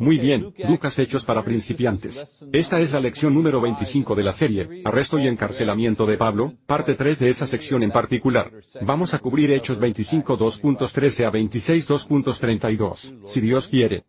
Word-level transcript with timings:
Muy 0.00 0.18
bien, 0.18 0.52
Lucas 0.66 0.98
Hechos 0.98 1.26
para 1.26 1.44
principiantes. 1.44 2.44
Esta 2.52 2.80
es 2.80 2.90
la 2.92 3.00
lección 3.00 3.34
número 3.34 3.60
25 3.60 4.14
de 4.14 4.22
la 4.22 4.32
serie, 4.32 4.82
Arresto 4.84 5.18
y 5.18 5.26
encarcelamiento 5.26 6.06
de 6.06 6.16
Pablo, 6.16 6.54
parte 6.66 6.94
3 6.94 7.18
de 7.18 7.28
esa 7.28 7.46
sección 7.46 7.82
en 7.82 7.90
particular. 7.90 8.50
Vamos 8.80 9.12
a 9.12 9.18
cubrir 9.18 9.52
Hechos 9.52 9.78
25 9.78 10.38
2.13 10.38 11.26
a 11.26 11.30
26 11.30 11.88
2.32, 11.88 13.26
si 13.26 13.40
Dios 13.42 13.68
quiere. 13.68 14.04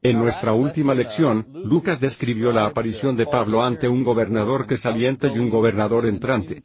En 0.00 0.18
nuestra 0.18 0.54
última 0.54 0.94
lección, 0.94 1.46
Lucas 1.52 2.00
describió 2.00 2.52
la 2.52 2.64
aparición 2.64 3.14
de 3.16 3.26
Pablo 3.26 3.62
ante 3.62 3.86
un 3.86 4.02
gobernador 4.02 4.66
que 4.66 4.78
saliente 4.78 5.28
y 5.28 5.38
un 5.38 5.50
gobernador 5.50 6.06
entrante. 6.06 6.62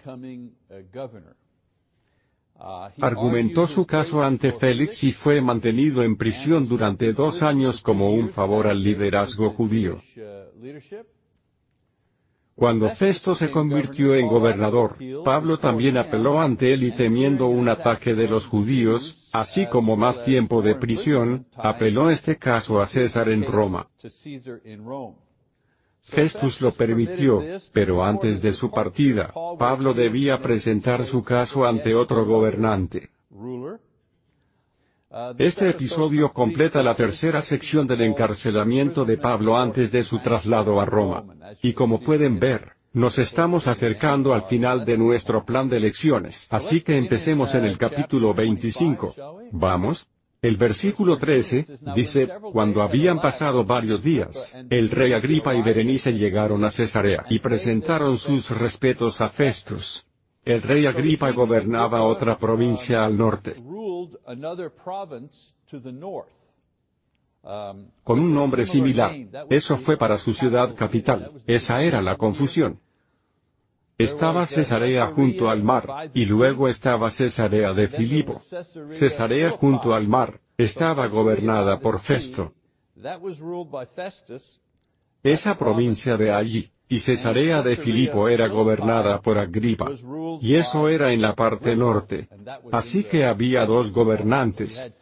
Argumentó 2.59 3.67
su 3.67 3.85
caso 3.85 4.23
ante 4.23 4.51
Félix 4.51 5.03
y 5.03 5.11
fue 5.11 5.41
mantenido 5.41 6.03
en 6.03 6.17
prisión 6.17 6.67
durante 6.67 7.13
dos 7.13 7.43
años 7.43 7.81
como 7.81 8.11
un 8.11 8.29
favor 8.29 8.67
al 8.67 8.81
liderazgo 8.83 9.51
judío. 9.51 9.97
Cuando 12.55 12.89
Festo 12.89 13.35
se 13.35 13.51
convirtió 13.51 14.15
en 14.15 14.27
gobernador, 14.27 14.95
Pablo 15.23 15.59
también 15.59 15.95
apeló 15.95 16.41
ante 16.41 16.73
él 16.73 16.85
y 16.85 16.91
temiendo 16.91 17.45
un 17.45 17.69
ataque 17.69 18.15
de 18.15 18.27
los 18.27 18.47
judíos, 18.47 19.29
así 19.31 19.67
como 19.67 19.95
más 19.95 20.25
tiempo 20.25 20.63
de 20.63 20.73
prisión, 20.73 21.45
apeló 21.55 22.09
este 22.09 22.37
caso 22.37 22.81
a 22.81 22.87
César 22.87 23.29
en 23.29 23.43
Roma. 23.43 23.87
Festus 26.07 26.61
lo 26.61 26.71
permitió, 26.71 27.43
pero 27.73 28.03
antes 28.03 28.41
de 28.41 28.53
su 28.53 28.71
partida, 28.71 29.33
Pablo 29.59 29.93
debía 29.93 30.41
presentar 30.41 31.05
su 31.05 31.23
caso 31.23 31.65
ante 31.65 31.93
otro 31.95 32.25
gobernante. 32.25 33.09
Este 35.37 35.69
episodio 35.69 36.31
completa 36.31 36.81
la 36.81 36.95
tercera 36.95 37.41
sección 37.41 37.87
del 37.87 38.01
encarcelamiento 38.01 39.03
de 39.03 39.17
Pablo 39.17 39.57
antes 39.57 39.91
de 39.91 40.03
su 40.03 40.19
traslado 40.19 40.79
a 40.79 40.85
Roma. 40.85 41.25
Y 41.61 41.73
como 41.73 41.99
pueden 41.99 42.39
ver, 42.39 42.77
nos 42.93 43.19
estamos 43.19 43.67
acercando 43.67 44.33
al 44.33 44.43
final 44.43 44.85
de 44.85 44.97
nuestro 44.97 45.43
plan 45.43 45.67
de 45.67 45.81
lecciones. 45.81 46.47
Así 46.51 46.81
que 46.81 46.95
empecemos 46.95 47.53
en 47.53 47.65
el 47.65 47.77
capítulo 47.77 48.33
25. 48.33 49.13
¿Vamos? 49.51 50.07
El 50.41 50.55
versículo 50.55 51.17
13, 51.17 51.65
dice, 51.95 52.29
cuando 52.51 52.83
habían 52.83 53.19
pasado 53.19 53.65
varios 53.65 54.03
días, 54.03 54.55
el 54.69 54.89
rey 54.89 55.13
Agripa 55.13 55.55
y 55.55 55.63
Berenice 55.63 56.13
llegaron 56.13 56.63
a 56.63 56.69
Cesarea 56.69 57.25
y 57.29 57.39
presentaron 57.39 58.17
sus 58.19 58.51
respetos 58.51 59.19
a 59.21 59.29
Festus. 59.29 60.05
El 60.45 60.61
rey 60.61 60.85
Agripa 60.85 61.31
gobernaba 61.31 62.03
otra 62.03 62.37
provincia 62.37 63.03
al 63.03 63.17
norte. 63.17 63.55
Con 68.03 68.19
un 68.19 68.33
nombre 68.33 68.65
similar. 68.65 69.13
Eso 69.49 69.77
fue 69.77 69.97
para 69.97 70.17
su 70.19 70.33
ciudad 70.33 70.75
capital. 70.75 71.31
Esa 71.47 71.81
era 71.81 72.01
la 72.01 72.15
confusión. 72.15 72.79
Estaba 73.97 74.45
Cesarea 74.45 75.07
junto 75.07 75.49
al 75.49 75.63
mar, 75.63 75.87
y 76.13 76.25
luego 76.25 76.67
estaba 76.67 77.09
Cesarea 77.09 77.73
de 77.73 77.87
Filipo. 77.87 78.35
Cesarea 78.35 79.49
junto 79.49 79.95
al 79.95 80.07
mar, 80.07 80.39
estaba 80.55 81.07
gobernada 81.07 81.79
por 81.79 81.99
Festo. 81.99 82.53
Esa 85.23 85.57
provincia 85.57 86.15
de 86.15 86.31
allí, 86.31 86.71
y 86.87 86.99
Cesarea 86.99 87.63
de 87.63 87.75
Filipo 87.75 88.29
era 88.29 88.47
gobernada 88.47 89.19
por 89.19 89.39
Agripa. 89.39 89.87
Y 90.41 90.55
eso 90.55 90.87
era 90.89 91.11
en 91.11 91.21
la 91.21 91.35
parte 91.35 91.75
norte. 91.75 92.29
Así 92.71 93.03
que 93.03 93.25
había 93.25 93.65
dos 93.65 93.91
gobernantes, 93.91 94.93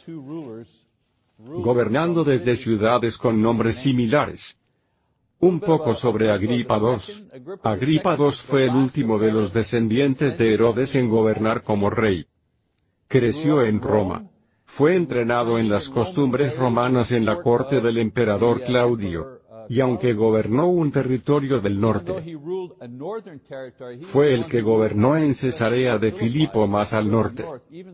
gobernando 1.38 2.24
desde 2.24 2.56
ciudades 2.56 3.18
con 3.18 3.42
nombres 3.42 3.76
similares. 3.78 4.58
Un 5.40 5.60
poco 5.60 5.96
sobre 5.96 6.32
Agripa 6.32 6.78
II. 6.78 7.60
Agripa 7.64 8.16
II 8.18 8.32
fue 8.32 8.66
el 8.66 8.76
último 8.76 9.20
de 9.20 9.32
los 9.32 9.54
descendientes 9.54 10.38
de 10.38 10.54
Herodes 10.54 10.96
en 10.96 11.10
gobernar 11.10 11.64
como 11.64 11.90
rey. 11.90 12.28
Creció 13.08 13.64
en 13.64 13.82
Roma. 13.82 14.30
Fue 14.64 14.96
entrenado 14.96 15.60
en 15.60 15.70
las 15.70 15.90
costumbres 15.90 16.58
romanas 16.58 17.12
en 17.12 17.26
la 17.26 17.42
corte 17.42 17.82
del 17.82 17.98
emperador 17.98 18.64
Claudio 18.64 19.35
y 19.70 19.80
aunque 19.80 20.14
gobernó 20.14 20.68
un 20.68 20.92
territorio 20.92 21.60
del 21.60 21.80
norte, 21.80 22.38
fue 24.02 24.34
el 24.34 24.46
que 24.46 24.62
gobernó 24.62 25.18
en 25.18 25.34
Cesarea 25.34 25.98
de 25.98 26.12
Filipo 26.12 26.68
más 26.68 26.94
al 26.94 27.10
norte. 27.10 27.46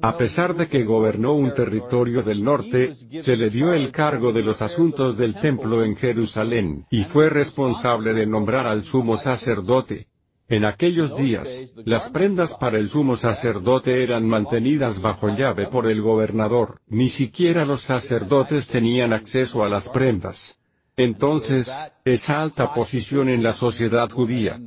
A 0.02 0.18
pesar 0.18 0.56
de 0.56 0.68
que 0.68 0.84
gobernó 0.84 1.34
un 1.34 1.54
territorio 1.54 2.24
del 2.24 2.44
norte, 2.44 2.94
se 2.96 3.36
le 3.36 3.50
dio 3.50 3.74
el 3.74 3.92
cargo 3.92 4.32
de 4.32 4.44
los 4.44 4.62
asuntos 4.62 5.18
del 5.18 5.36
templo 5.36 5.84
en 5.84 5.96
Jerusalén, 5.96 6.86
y 6.90 7.04
fue 7.04 7.30
responsable 7.30 8.14
de 8.14 8.28
nombrar 8.28 8.68
al 8.68 8.84
sumo 8.84 9.18
sacerdote, 9.18 10.08
en 10.52 10.66
aquellos 10.66 11.16
días, 11.16 11.74
las 11.86 12.10
prendas 12.10 12.56
para 12.56 12.78
el 12.78 12.90
sumo 12.90 13.16
sacerdote 13.16 14.04
eran 14.04 14.28
mantenidas 14.28 15.02
bajo 15.02 15.30
llave 15.30 15.68
por 15.68 15.90
el 15.90 16.02
gobernador, 16.02 16.82
ni 16.88 17.08
siquiera 17.08 17.64
los 17.64 17.84
sacerdotes 17.84 18.68
tenían 18.68 19.14
acceso 19.14 19.64
a 19.64 19.70
las 19.70 19.88
prendas. 19.88 20.61
Entonces, 21.04 21.72
esa 22.06 22.42
alta 22.42 22.74
posición 22.74 23.30
en 23.30 23.42
la 23.44 23.54
sociedad 23.54 24.10
judía 24.10 24.60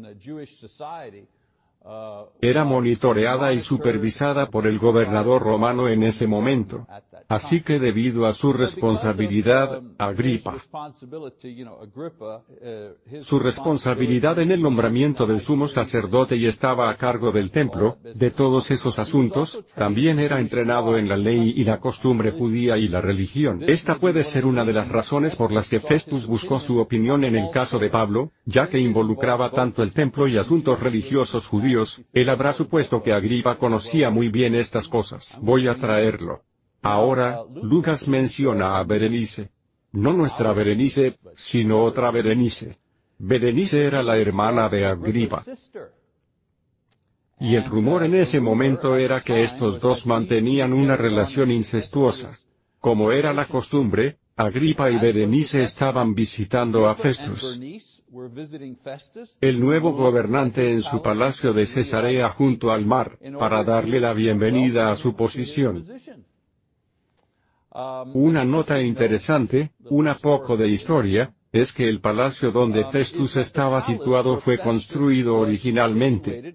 era 2.40 2.64
monitoreada 2.64 3.52
y 3.52 3.60
supervisada 3.60 4.48
por 4.48 4.66
el 4.66 4.78
gobernador 4.78 5.42
romano 5.42 5.88
en 5.88 6.02
ese 6.02 6.26
momento. 6.26 6.86
Así 7.28 7.62
que 7.62 7.78
debido 7.78 8.26
a 8.26 8.32
su 8.32 8.52
responsabilidad, 8.52 9.82
Agripa, 9.98 10.56
su 13.20 13.38
responsabilidad 13.38 14.38
en 14.38 14.50
el 14.50 14.62
nombramiento 14.62 15.26
del 15.26 15.40
sumo 15.40 15.68
sacerdote 15.68 16.36
y 16.36 16.46
estaba 16.46 16.90
a 16.90 16.96
cargo 16.96 17.32
del 17.32 17.50
templo, 17.50 17.98
de 18.02 18.30
todos 18.30 18.70
esos 18.70 18.98
asuntos, 18.98 19.64
también 19.74 20.18
era 20.18 20.38
entrenado 20.38 20.96
en 20.96 21.08
la 21.08 21.16
ley 21.16 21.54
y 21.56 21.64
la 21.64 21.80
costumbre 21.80 22.30
judía 22.32 22.76
y 22.76 22.88
la 22.88 23.00
religión. 23.00 23.60
Esta 23.66 23.96
puede 23.96 24.24
ser 24.24 24.46
una 24.46 24.64
de 24.64 24.72
las 24.72 24.88
razones 24.88 25.36
por 25.36 25.52
las 25.52 25.68
que 25.68 25.80
Festus 25.80 26.26
buscó 26.26 26.60
su 26.60 26.78
opinión 26.78 27.24
en 27.24 27.36
el 27.36 27.50
caso 27.50 27.78
de 27.78 27.88
Pablo, 27.88 28.32
ya 28.44 28.68
que 28.68 28.78
involucraba 28.78 29.50
tanto 29.50 29.82
el 29.82 29.92
templo 29.92 30.28
y 30.28 30.36
asuntos 30.36 30.80
religiosos 30.80 31.46
judíos, 31.46 31.73
él 32.12 32.28
habrá 32.28 32.52
supuesto 32.52 33.02
que 33.02 33.12
Agripa 33.12 33.58
conocía 33.58 34.10
muy 34.10 34.28
bien 34.28 34.54
estas 34.54 34.88
cosas. 34.88 35.38
Voy 35.42 35.68
a 35.68 35.76
traerlo. 35.76 36.42
Ahora, 36.82 37.40
Lucas 37.62 38.08
menciona 38.08 38.78
a 38.78 38.84
Berenice. 38.84 39.50
No 39.92 40.12
nuestra 40.12 40.52
Berenice, 40.52 41.14
sino 41.34 41.82
otra 41.82 42.10
Berenice. 42.10 42.78
Berenice 43.18 43.84
era 43.84 44.02
la 44.02 44.18
hermana 44.18 44.68
de 44.68 44.84
Agripa. 44.84 45.42
Y 47.40 47.56
el 47.56 47.64
rumor 47.64 48.04
en 48.04 48.14
ese 48.14 48.40
momento 48.40 48.96
era 48.96 49.20
que 49.20 49.42
estos 49.42 49.80
dos 49.80 50.06
mantenían 50.06 50.72
una 50.72 50.96
relación 50.96 51.50
incestuosa. 51.50 52.36
Como 52.80 53.12
era 53.12 53.32
la 53.32 53.46
costumbre, 53.46 54.18
Agripa 54.36 54.90
y 54.90 54.98
Berenice 54.98 55.62
estaban 55.62 56.14
visitando 56.14 56.88
a 56.88 56.94
Festus, 56.94 57.60
el 59.40 59.60
nuevo 59.60 59.92
gobernante 59.92 60.70
en 60.70 60.82
su 60.82 61.02
palacio 61.02 61.52
de 61.52 61.66
Cesarea 61.66 62.28
junto 62.28 62.70
al 62.70 62.86
mar, 62.86 63.18
para 63.38 63.64
darle 63.64 64.00
la 64.00 64.12
bienvenida 64.12 64.90
a 64.90 64.96
su 64.96 65.14
posición. 65.14 65.82
Una 68.14 68.44
nota 68.44 68.80
interesante, 68.80 69.72
una 69.90 70.14
poco 70.14 70.56
de 70.56 70.68
historia, 70.68 71.34
es 71.50 71.72
que 71.72 71.88
el 71.88 72.00
palacio 72.00 72.52
donde 72.52 72.84
Festus 72.84 73.36
estaba 73.36 73.80
situado 73.80 74.36
fue 74.36 74.58
construido 74.58 75.36
originalmente 75.36 76.54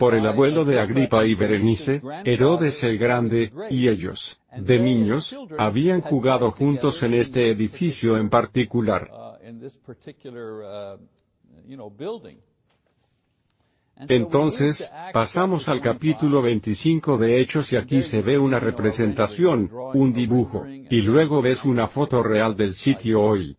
por 0.00 0.14
el 0.14 0.26
abuelo 0.26 0.64
de 0.64 0.80
Agripa 0.80 1.26
y 1.26 1.34
Berenice, 1.34 2.00
Herodes 2.24 2.82
el 2.84 2.96
Grande, 2.96 3.52
y 3.68 3.86
ellos, 3.86 4.40
de 4.56 4.78
niños, 4.78 5.36
habían 5.58 6.00
jugado 6.00 6.52
juntos 6.52 7.02
en 7.02 7.12
este 7.12 7.50
edificio 7.50 8.16
en 8.16 8.30
particular. 8.30 9.19
Entonces, 14.08 14.92
pasamos 15.12 15.68
al 15.68 15.80
capítulo 15.80 16.40
25 16.40 17.18
de 17.18 17.40
Hechos 17.40 17.72
y 17.72 17.76
aquí 17.76 18.02
se 18.02 18.22
ve 18.22 18.38
una 18.38 18.58
representación, 18.58 19.70
un 19.94 20.12
dibujo, 20.12 20.66
y 20.66 21.02
luego 21.02 21.42
ves 21.42 21.64
una 21.64 21.86
foto 21.86 22.22
real 22.22 22.56
del 22.56 22.74
sitio 22.74 23.22
hoy, 23.22 23.56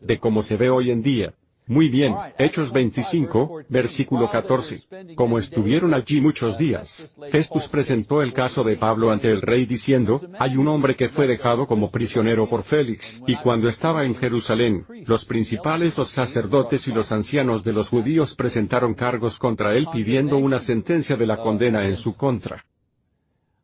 de 0.00 0.18
cómo 0.18 0.42
se 0.42 0.56
ve 0.56 0.70
hoy 0.70 0.90
en 0.90 1.02
día. 1.02 1.34
Muy 1.70 1.88
bien, 1.88 2.16
Hechos 2.36 2.72
25, 2.72 3.62
versículo 3.68 4.28
14. 4.28 5.14
Como 5.14 5.38
estuvieron 5.38 5.94
allí 5.94 6.20
muchos 6.20 6.58
días, 6.58 7.16
Festus 7.30 7.68
presentó 7.68 8.22
el 8.22 8.32
caso 8.32 8.64
de 8.64 8.76
Pablo 8.76 9.12
ante 9.12 9.30
el 9.30 9.40
rey 9.40 9.66
diciendo, 9.66 10.20
hay 10.40 10.56
un 10.56 10.66
hombre 10.66 10.96
que 10.96 11.08
fue 11.08 11.28
dejado 11.28 11.68
como 11.68 11.92
prisionero 11.92 12.48
por 12.48 12.64
Félix, 12.64 13.22
y 13.24 13.36
cuando 13.36 13.68
estaba 13.68 14.04
en 14.04 14.16
Jerusalén, 14.16 14.84
los 15.06 15.24
principales, 15.24 15.96
los 15.96 16.10
sacerdotes 16.10 16.88
y 16.88 16.92
los 16.92 17.12
ancianos 17.12 17.62
de 17.62 17.72
los 17.72 17.88
judíos 17.88 18.34
presentaron 18.34 18.94
cargos 18.94 19.38
contra 19.38 19.76
él 19.76 19.86
pidiendo 19.92 20.38
una 20.38 20.58
sentencia 20.58 21.14
de 21.14 21.26
la 21.28 21.36
condena 21.36 21.86
en 21.86 21.94
su 21.94 22.16
contra. 22.16 22.64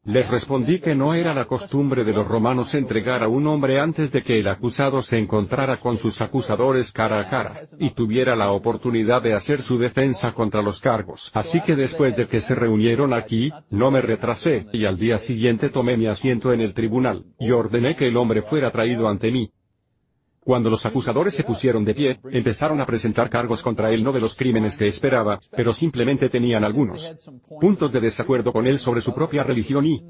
Les 0.07 0.31
respondí 0.31 0.79
que 0.79 0.95
no 0.95 1.15
era 1.15 1.35
la 1.35 1.47
costumbre 1.47 2.05
de 2.05 2.13
los 2.13 2.29
romanos 2.29 2.75
entregar 2.75 3.25
a 3.25 3.29
un 3.29 3.45
hombre 3.49 3.81
antes 3.81 4.13
de 4.13 4.23
que 4.23 4.39
el 4.39 4.47
acusado 4.47 5.03
se 5.03 5.19
encontrara 5.19 5.79
con 5.79 5.99
sus 5.99 6.21
acusadores 6.21 6.93
cara 6.93 7.19
a 7.19 7.29
cara, 7.29 7.63
y 7.81 7.91
tuviera 7.91 8.37
la 8.37 8.53
oportunidad 8.53 9.21
de 9.21 9.35
hacer 9.35 9.63
su 9.63 9.79
defensa 9.79 10.33
contra 10.33 10.63
los 10.63 10.81
cargos. 10.81 11.33
Así 11.35 11.61
que 11.61 11.75
después 11.75 12.17
de 12.17 12.29
que 12.29 12.41
se 12.41 12.55
reunieron 12.55 13.13
aquí, 13.13 13.53
no 13.69 13.91
me 13.91 14.01
retrasé, 14.01 14.67
y 14.73 14.85
al 14.85 14.97
día 14.97 15.19
siguiente 15.19 15.71
tomé 15.71 15.97
mi 15.97 16.07
asiento 16.07 16.53
en 16.53 16.61
el 16.61 16.73
tribunal, 16.73 17.25
y 17.41 17.51
ordené 17.51 17.97
que 17.97 18.07
el 18.07 18.17
hombre 18.17 18.43
fuera 18.43 18.71
traído 18.71 19.09
ante 19.09 19.33
mí. 19.33 19.51
Cuando 20.47 20.71
los 20.71 20.87
acusadores 20.87 21.35
se 21.35 21.43
pusieron 21.43 21.85
de 21.85 21.93
pie, 21.93 22.21
empezaron 22.31 22.81
a 22.81 22.87
presentar 22.87 23.29
cargos 23.29 23.65
contra 23.65 23.91
él 23.91 24.05
no 24.05 24.13
de 24.13 24.21
los 24.21 24.37
crímenes 24.37 24.79
que 24.79 24.87
esperaba, 24.87 25.41
pero 25.51 25.73
simplemente 25.73 26.29
tenían 26.29 26.63
algunos 26.63 27.17
puntos 27.61 27.91
de 27.91 28.01
desacuerdo 28.01 28.53
con 28.53 28.65
él 28.69 28.79
sobre 28.79 29.01
su 29.01 29.13
propia 29.13 29.43
religión 29.43 29.85
y 29.85 30.01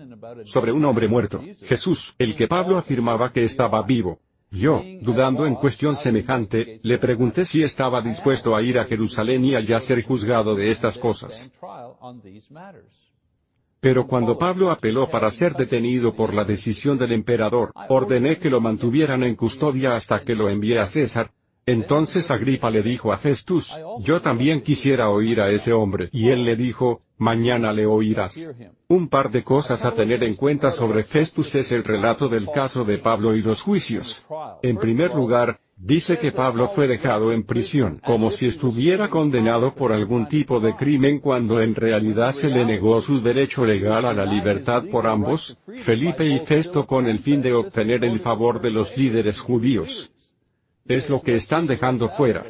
sobre 0.45 0.73
un 0.73 0.85
hombre 0.85 1.09
muerto, 1.09 1.43
Jesús, 1.65 2.15
el 2.19 2.37
que 2.37 2.49
Pablo 2.49 2.77
afirmaba 2.77 3.33
que 3.33 3.45
estaba 3.45 3.81
vivo. 3.81 4.21
Yo, 4.51 4.83
dudando 5.01 5.47
en 5.47 5.55
cuestión 5.55 5.97
semejante, 5.97 6.81
le 6.83 6.99
pregunté 6.99 7.47
si 7.47 7.63
estaba 7.63 8.03
dispuesto 8.03 8.55
a 8.55 8.63
ir 8.63 8.79
a 8.79 8.85
Jerusalén 8.85 9.43
y 9.43 9.55
allá 9.55 9.81
ser 9.81 10.03
juzgado 10.03 10.55
de 10.55 10.71
estas 10.71 10.99
cosas. 10.99 11.51
Pero 13.81 14.07
cuando 14.07 14.39
Pablo 14.39 14.71
apeló 14.71 15.11
para 15.11 15.31
ser 15.31 15.55
detenido 15.55 16.15
por 16.15 16.35
la 16.35 16.45
decisión 16.45 16.99
del 16.99 17.13
emperador, 17.13 17.73
ordené 17.89 18.39
que 18.39 18.51
lo 18.51 18.61
mantuvieran 18.61 19.23
en 19.23 19.35
custodia 19.35 19.97
hasta 19.97 20.23
que 20.23 20.35
lo 20.35 20.49
envié 20.49 20.79
a 20.79 20.87
César. 20.87 21.31
Entonces 21.67 22.31
Agripa 22.31 22.71
le 22.71 22.83
dijo 22.83 23.13
a 23.13 23.19
Festus, 23.19 23.77
yo 24.01 24.23
también 24.23 24.61
quisiera 24.61 25.11
oír 25.11 25.41
a 25.41 25.51
ese 25.51 25.73
hombre. 25.73 26.09
Y 26.13 26.29
él 26.29 26.45
le 26.45 26.55
dijo, 26.55 27.03
mañana 27.19 27.73
le 27.73 27.87
oirás. 27.87 28.51
Un 28.89 29.09
par 29.09 29.31
de 29.31 29.43
cosas 29.43 29.85
a 29.85 29.95
tener 29.95 30.23
en 30.25 30.35
cuenta 30.35 30.71
sobre 30.71 31.05
Festus 31.05 31.55
es 31.55 31.73
el 31.73 31.85
relato 31.85 32.29
del 32.29 32.49
caso 32.51 32.85
de 32.85 32.99
Pablo 32.99 33.35
y 33.35 33.43
los 33.43 33.63
juicios. 33.63 34.27
En 34.63 34.77
primer 34.77 35.15
lugar, 35.15 35.59
Dice 35.79 36.17
que 36.19 36.33
Pablo 36.33 36.69
fue 36.69 36.89
dejado 36.89 37.33
en 37.33 37.43
prisión 37.43 38.01
como 38.03 38.31
si 38.31 38.47
estuviera 38.47 39.11
condenado 39.11 39.75
por 39.75 39.93
algún 39.93 40.27
tipo 40.27 40.59
de 40.59 40.75
crimen 40.75 41.21
cuando 41.21 41.61
en 41.61 41.75
realidad 41.75 42.33
se 42.33 42.49
le 42.49 42.65
negó 42.65 43.03
su 43.03 43.21
derecho 43.21 43.67
legal 43.67 44.07
a 44.07 44.15
la 44.15 44.25
libertad 44.25 44.85
por 44.91 45.07
ambos, 45.07 45.59
Felipe 45.83 46.25
y 46.25 46.39
Festo 46.39 46.87
con 46.87 47.07
el 47.07 47.19
fin 47.19 47.43
de 47.43 47.53
obtener 47.53 48.07
el 48.07 48.19
favor 48.21 48.63
de 48.63 48.71
los 48.71 48.97
líderes 48.97 49.39
judíos. 49.39 50.11
Es 50.87 51.11
lo 51.11 51.21
que 51.21 51.35
están 51.35 51.67
dejando 51.67 52.09
fuera. 52.09 52.47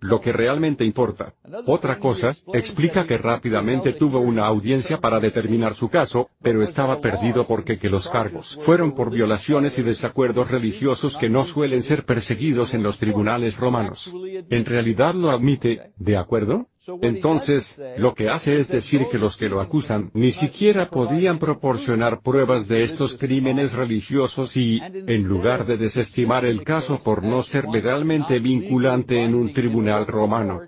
Lo 0.00 0.20
que 0.20 0.32
realmente 0.32 0.84
importa. 0.84 1.34
Otra 1.66 1.98
cosa, 1.98 2.32
explica 2.52 3.06
que 3.06 3.18
rápidamente 3.18 3.92
tuvo 3.92 4.20
una 4.20 4.46
audiencia 4.46 5.00
para 5.00 5.20
determinar 5.20 5.74
su 5.74 5.88
caso, 5.88 6.30
pero 6.42 6.62
estaba 6.62 7.00
perdido 7.00 7.44
porque 7.44 7.78
que 7.78 7.88
los 7.88 8.08
cargos 8.08 8.58
fueron 8.62 8.94
por 8.94 9.10
violaciones 9.10 9.78
y 9.78 9.82
desacuerdos 9.82 10.50
religiosos 10.50 11.16
que 11.16 11.28
no 11.28 11.44
suelen 11.44 11.82
ser 11.82 12.04
perseguidos 12.04 12.74
en 12.74 12.82
los 12.82 12.98
tribunales 12.98 13.56
romanos. 13.56 14.12
En 14.50 14.64
realidad 14.64 15.14
lo 15.14 15.30
admite, 15.30 15.92
¿de 15.96 16.16
acuerdo? 16.16 16.66
Entonces, 17.02 17.82
lo 17.98 18.14
que 18.14 18.28
hace 18.30 18.58
es 18.58 18.68
decir 18.68 19.06
que 19.10 19.18
los 19.18 19.36
que 19.36 19.48
lo 19.48 19.60
acusan 19.60 20.10
ni 20.14 20.32
siquiera 20.32 20.88
podían 20.88 21.38
proporcionar 21.38 22.20
pruebas 22.20 22.68
de 22.68 22.82
estos 22.82 23.14
crímenes 23.14 23.74
religiosos 23.74 24.56
y, 24.56 24.80
en 24.82 25.24
lugar 25.24 25.66
de 25.66 25.76
desestimar 25.76 26.44
el 26.44 26.62
caso 26.62 26.98
por 26.98 27.22
no 27.22 27.42
ser 27.42 27.66
legalmente 27.66 28.38
vinculante 28.38 29.22
en 29.22 29.34
un 29.34 29.52
tribunal 29.52 29.77
romano, 30.06 30.62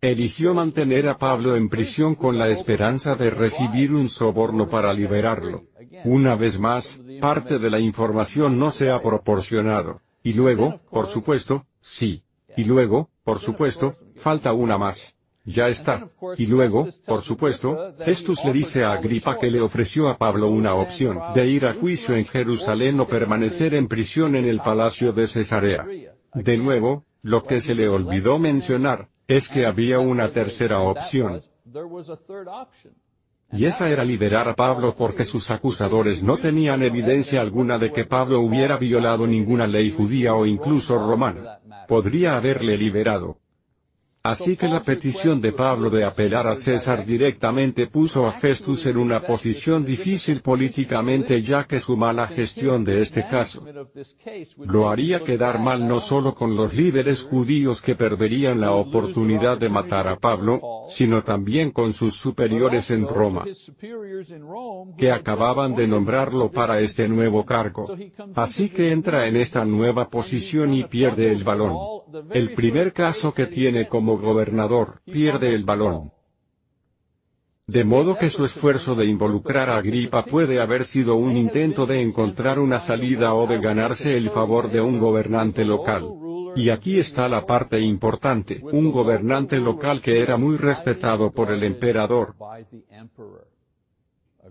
eligió 0.00 0.54
mantener 0.54 1.08
a 1.08 1.18
Pablo 1.18 1.56
en 1.56 1.68
prisión 1.68 2.14
con 2.14 2.38
la 2.38 2.48
esperanza 2.48 3.16
de 3.16 3.30
recibir 3.30 3.92
un 3.92 4.08
soborno 4.08 4.68
para 4.68 4.92
liberarlo. 4.94 5.64
Una 6.04 6.36
vez 6.36 6.58
más, 6.58 7.00
parte 7.20 7.58
de 7.58 7.70
la 7.70 7.80
información 7.80 8.58
no 8.58 8.70
se 8.70 8.90
ha 8.90 9.02
proporcionado. 9.02 10.00
Y 10.22 10.32
luego, 10.32 10.80
por 10.90 11.06
supuesto, 11.08 11.66
sí. 11.80 12.22
Y 12.56 12.64
luego, 12.64 13.10
por 13.24 13.40
supuesto, 13.40 13.96
falta 14.16 14.52
una 14.52 14.78
más. 14.78 15.16
Ya 15.44 15.68
está. 15.68 16.06
Y 16.36 16.46
luego, 16.46 16.86
por 17.06 17.22
supuesto, 17.22 17.94
Festus 18.04 18.44
le 18.44 18.52
dice 18.52 18.84
a 18.84 18.92
Agripa 18.92 19.38
que 19.38 19.50
le 19.50 19.60
ofreció 19.60 20.08
a 20.08 20.16
Pablo 20.16 20.48
una 20.48 20.74
opción, 20.74 21.18
de 21.34 21.46
ir 21.46 21.66
a 21.66 21.74
juicio 21.74 22.14
en 22.14 22.26
Jerusalén 22.26 23.00
o 23.00 23.06
permanecer 23.06 23.74
en 23.74 23.88
prisión 23.88 24.36
en 24.36 24.46
el 24.46 24.60
palacio 24.60 25.12
de 25.12 25.26
Cesarea. 25.26 25.86
De 26.34 26.56
nuevo, 26.56 27.04
lo 27.22 27.42
que 27.42 27.60
se 27.60 27.74
le 27.74 27.88
olvidó 27.88 28.38
mencionar, 28.38 29.08
es 29.26 29.48
que 29.48 29.66
había 29.66 29.98
una 29.98 30.30
tercera 30.30 30.80
opción. 30.80 31.40
Y 33.52 33.64
esa 33.64 33.88
era 33.88 34.04
liberar 34.04 34.48
a 34.48 34.54
Pablo 34.54 34.94
porque 34.96 35.24
sus 35.24 35.50
acusadores 35.50 36.22
no 36.22 36.36
tenían 36.36 36.82
evidencia 36.82 37.40
alguna 37.40 37.78
de 37.78 37.90
que 37.90 38.04
Pablo 38.04 38.40
hubiera 38.40 38.76
violado 38.76 39.26
ninguna 39.26 39.66
ley 39.66 39.90
judía 39.90 40.34
o 40.34 40.46
incluso 40.46 40.96
romana. 40.98 41.58
Podría 41.88 42.36
haberle 42.36 42.76
liberado, 42.76 43.38
Así 44.22 44.54
que 44.54 44.68
la 44.68 44.82
petición 44.82 45.40
de 45.40 45.52
Pablo 45.52 45.88
de 45.88 46.04
apelar 46.04 46.46
a 46.46 46.54
César 46.54 47.06
directamente 47.06 47.86
puso 47.86 48.26
a 48.26 48.32
Festus 48.32 48.84
en 48.84 48.98
una 48.98 49.20
posición 49.20 49.82
difícil 49.82 50.42
políticamente 50.42 51.40
ya 51.40 51.64
que 51.64 51.80
su 51.80 51.96
mala 51.96 52.26
gestión 52.26 52.84
de 52.84 53.00
este 53.00 53.24
caso 53.24 53.64
lo 54.58 54.90
haría 54.90 55.20
quedar 55.20 55.58
mal 55.58 55.88
no 55.88 56.00
solo 56.00 56.34
con 56.34 56.54
los 56.54 56.74
líderes 56.74 57.22
judíos 57.22 57.80
que 57.80 57.94
perderían 57.94 58.60
la 58.60 58.72
oportunidad 58.72 59.56
de 59.56 59.70
matar 59.70 60.06
a 60.06 60.18
Pablo, 60.18 60.60
sino 60.88 61.22
también 61.24 61.70
con 61.70 61.94
sus 61.94 62.14
superiores 62.14 62.90
en 62.90 63.08
Roma, 63.08 63.44
que 64.98 65.10
acababan 65.10 65.74
de 65.74 65.88
nombrarlo 65.88 66.50
para 66.50 66.80
este 66.80 67.08
nuevo 67.08 67.46
cargo. 67.46 67.96
Así 68.34 68.68
que 68.68 68.92
entra 68.92 69.26
en 69.26 69.36
esta 69.36 69.64
nueva 69.64 70.10
posición 70.10 70.74
y 70.74 70.84
pierde 70.84 71.32
el 71.32 71.42
balón. 71.42 72.00
El 72.32 72.50
primer 72.54 72.92
caso 72.92 73.32
que 73.32 73.46
tiene 73.46 73.86
como 73.86 74.09
gobernador, 74.18 75.00
pierde 75.04 75.54
el 75.54 75.64
balón. 75.64 76.12
De 77.66 77.84
modo 77.84 78.18
que 78.18 78.30
su 78.30 78.44
esfuerzo 78.44 78.96
de 78.96 79.06
involucrar 79.06 79.70
a 79.70 79.76
Agripa 79.76 80.24
puede 80.24 80.60
haber 80.60 80.84
sido 80.84 81.14
un 81.14 81.36
intento 81.36 81.86
de 81.86 82.00
encontrar 82.00 82.58
una 82.58 82.80
salida 82.80 83.34
o 83.34 83.46
de 83.46 83.60
ganarse 83.60 84.16
el 84.16 84.28
favor 84.30 84.70
de 84.70 84.80
un 84.80 84.98
gobernante 84.98 85.64
local. 85.64 86.02
Y 86.56 86.70
aquí 86.70 86.98
está 86.98 87.28
la 87.28 87.46
parte 87.46 87.78
importante, 87.78 88.60
un 88.60 88.90
gobernante 88.90 89.58
local 89.58 90.02
que 90.02 90.20
era 90.20 90.36
muy 90.36 90.56
respetado 90.56 91.30
por 91.30 91.52
el 91.52 91.62
emperador. 91.62 92.34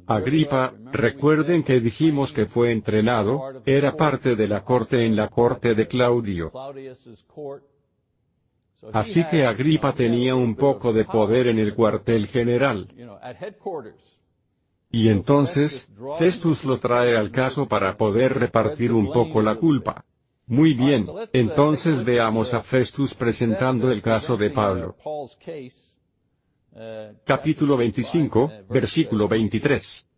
Agripa, 0.08 0.74
recuerden 0.94 1.64
que 1.64 1.82
dijimos 1.82 2.32
que 2.32 2.46
fue 2.46 2.72
entrenado, 2.72 3.62
era 3.66 3.98
parte 3.98 4.36
de 4.36 4.48
la 4.48 4.64
corte 4.64 5.06
en 5.06 5.18
la 5.18 5.28
corte 5.28 5.76
de 5.76 5.88
Claudio. 5.88 6.52
Así 8.94 9.26
que 9.26 9.46
Agripa 9.46 9.94
tenía 9.94 10.36
un 10.36 10.56
poco 10.56 10.94
de 10.94 11.06
poder 11.06 11.48
en 11.48 11.60
el 11.60 11.74
cuartel 11.76 12.28
general. 12.28 12.88
Y 14.92 15.10
entonces, 15.10 15.92
Festus 16.18 16.64
lo 16.64 16.80
trae 16.80 17.16
al 17.16 17.32
caso 17.32 17.68
para 17.68 17.96
poder 17.98 18.40
repartir 18.40 18.92
un 18.92 19.12
poco 19.12 19.42
la 19.42 19.56
culpa. 19.56 20.06
Muy 20.48 20.74
bien, 20.74 21.06
entonces 21.32 22.04
veamos 22.04 22.56
a 22.56 22.64
Festus 22.64 23.14
presentando 23.14 23.92
el 23.92 24.02
caso 24.02 24.36
de 24.36 24.50
Pablo. 24.50 24.96
Capítulo 27.26 27.78
25, 27.78 28.52
versículo 28.70 29.28
23. 29.28 30.09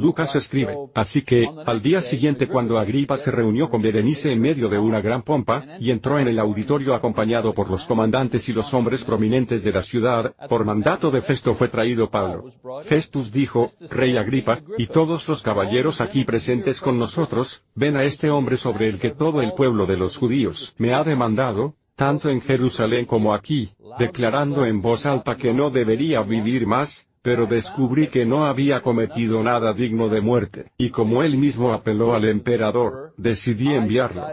Lucas 0.00 0.34
escribe, 0.34 0.76
así 0.94 1.22
que, 1.22 1.46
al 1.66 1.82
día 1.82 2.00
siguiente 2.00 2.48
cuando 2.48 2.78
Agripa 2.78 3.16
se 3.16 3.30
reunió 3.30 3.68
con 3.68 3.82
Berenice 3.82 4.32
en 4.32 4.40
medio 4.40 4.68
de 4.68 4.78
una 4.78 5.00
gran 5.00 5.22
pompa, 5.22 5.64
y 5.78 5.90
entró 5.90 6.18
en 6.18 6.28
el 6.28 6.38
auditorio 6.38 6.94
acompañado 6.94 7.52
por 7.52 7.70
los 7.70 7.84
comandantes 7.84 8.48
y 8.48 8.52
los 8.52 8.72
hombres 8.72 9.04
prominentes 9.04 9.62
de 9.62 9.72
la 9.72 9.82
ciudad, 9.82 10.34
por 10.48 10.64
mandato 10.64 11.10
de 11.10 11.20
Festo 11.20 11.54
fue 11.54 11.68
traído 11.68 12.10
Pablo. 12.10 12.44
Festus 12.84 13.30
dijo, 13.30 13.68
Rey 13.90 14.16
Agripa, 14.16 14.60
y 14.78 14.86
todos 14.86 15.28
los 15.28 15.42
caballeros 15.42 16.00
aquí 16.00 16.24
presentes 16.24 16.80
con 16.80 16.98
nosotros, 16.98 17.64
ven 17.74 17.96
a 17.96 18.04
este 18.04 18.30
hombre 18.30 18.56
sobre 18.56 18.88
el 18.88 18.98
que 18.98 19.10
todo 19.10 19.42
el 19.42 19.52
pueblo 19.52 19.86
de 19.86 19.96
los 19.96 20.16
judíos 20.16 20.74
me 20.78 20.94
ha 20.94 21.04
demandado, 21.04 21.74
tanto 21.94 22.30
en 22.30 22.40
Jerusalén 22.40 23.04
como 23.04 23.34
aquí, 23.34 23.74
declarando 23.98 24.64
en 24.64 24.80
voz 24.80 25.04
alta 25.04 25.36
que 25.36 25.52
no 25.52 25.68
debería 25.68 26.22
vivir 26.22 26.66
más, 26.66 27.09
pero 27.22 27.46
descubrí 27.46 28.08
que 28.08 28.24
no 28.24 28.46
había 28.46 28.80
cometido 28.80 29.42
nada 29.42 29.72
digno 29.72 30.08
de 30.08 30.20
muerte, 30.20 30.72
y 30.78 30.90
como 30.90 31.22
él 31.22 31.36
mismo 31.36 31.72
apeló 31.72 32.14
al 32.14 32.24
emperador, 32.24 33.09
decidí 33.20 33.68
enviarlo. 33.72 34.26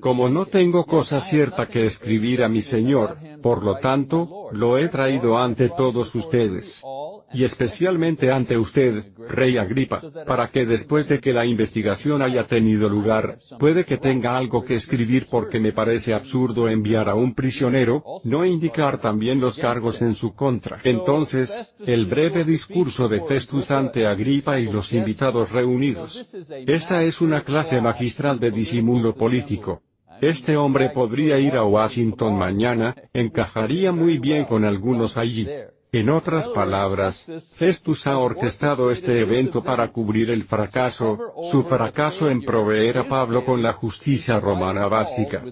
Como 0.00 0.28
no 0.28 0.46
tengo 0.46 0.86
cosa 0.86 1.20
cierta 1.20 1.66
que 1.66 1.84
escribir 1.84 2.42
a 2.42 2.48
mi 2.48 2.62
señor, 2.62 3.16
por 3.42 3.64
lo 3.64 3.78
tanto, 3.78 4.48
lo 4.52 4.78
he 4.78 4.88
traído 4.88 5.38
ante 5.38 5.68
todos 5.68 6.14
ustedes. 6.14 6.82
y 7.30 7.44
especialmente 7.44 8.32
ante 8.32 8.56
usted, 8.56 9.04
Rey 9.28 9.58
Agripa, 9.58 10.00
para 10.26 10.48
que 10.48 10.64
después 10.64 11.08
de 11.08 11.20
que 11.20 11.34
la 11.34 11.44
investigación 11.44 12.22
haya 12.22 12.46
tenido 12.46 12.88
lugar, 12.88 13.36
puede 13.58 13.84
que 13.84 13.98
tenga 13.98 14.36
algo 14.36 14.64
que 14.64 14.74
escribir 14.74 15.26
porque 15.30 15.60
me 15.60 15.72
parece 15.72 16.14
absurdo 16.14 16.68
enviar 16.70 17.08
a 17.08 17.14
un 17.14 17.34
prisionero, 17.34 18.02
no 18.24 18.46
indicar 18.46 18.98
también 18.98 19.40
los 19.40 19.58
cargos 19.58 20.00
en 20.00 20.14
su 20.14 20.34
contra. 20.34 20.80
Entonces, 20.84 21.74
el 21.86 22.06
breve 22.06 22.44
discurso 22.44 23.08
de 23.08 23.20
Festus 23.20 23.70
ante 23.70 24.06
Agripa 24.06 24.58
y 24.58 24.64
los 24.64 24.92
invitados 24.94 25.50
reunidos. 25.50 26.34
Esta 26.66 27.02
es 27.02 27.20
una 27.20 27.42
clase 27.42 27.80
magistral 27.80 28.27
de 28.34 28.50
disimulo 28.50 29.14
político. 29.14 29.82
Este 30.20 30.56
hombre 30.56 30.90
podría 30.90 31.38
ir 31.38 31.56
a 31.56 31.64
Washington 31.64 32.36
mañana, 32.36 32.94
encajaría 33.12 33.92
muy 33.92 34.18
bien 34.18 34.44
con 34.44 34.64
algunos 34.64 35.16
allí. 35.16 35.46
En 35.90 36.10
otras 36.10 36.48
palabras, 36.48 37.26
Festus 37.54 38.06
ha 38.06 38.18
orquestado 38.18 38.90
este 38.90 39.20
evento 39.20 39.62
para 39.62 39.90
cubrir 39.90 40.30
el 40.30 40.44
fracaso, 40.44 41.16
su 41.50 41.62
fracaso 41.62 42.28
en 42.28 42.42
proveer 42.42 42.98
a 42.98 43.04
Pablo 43.04 43.44
con 43.44 43.62
la 43.62 43.72
justicia 43.72 44.38
romana 44.38 44.86
básica. 44.86 45.44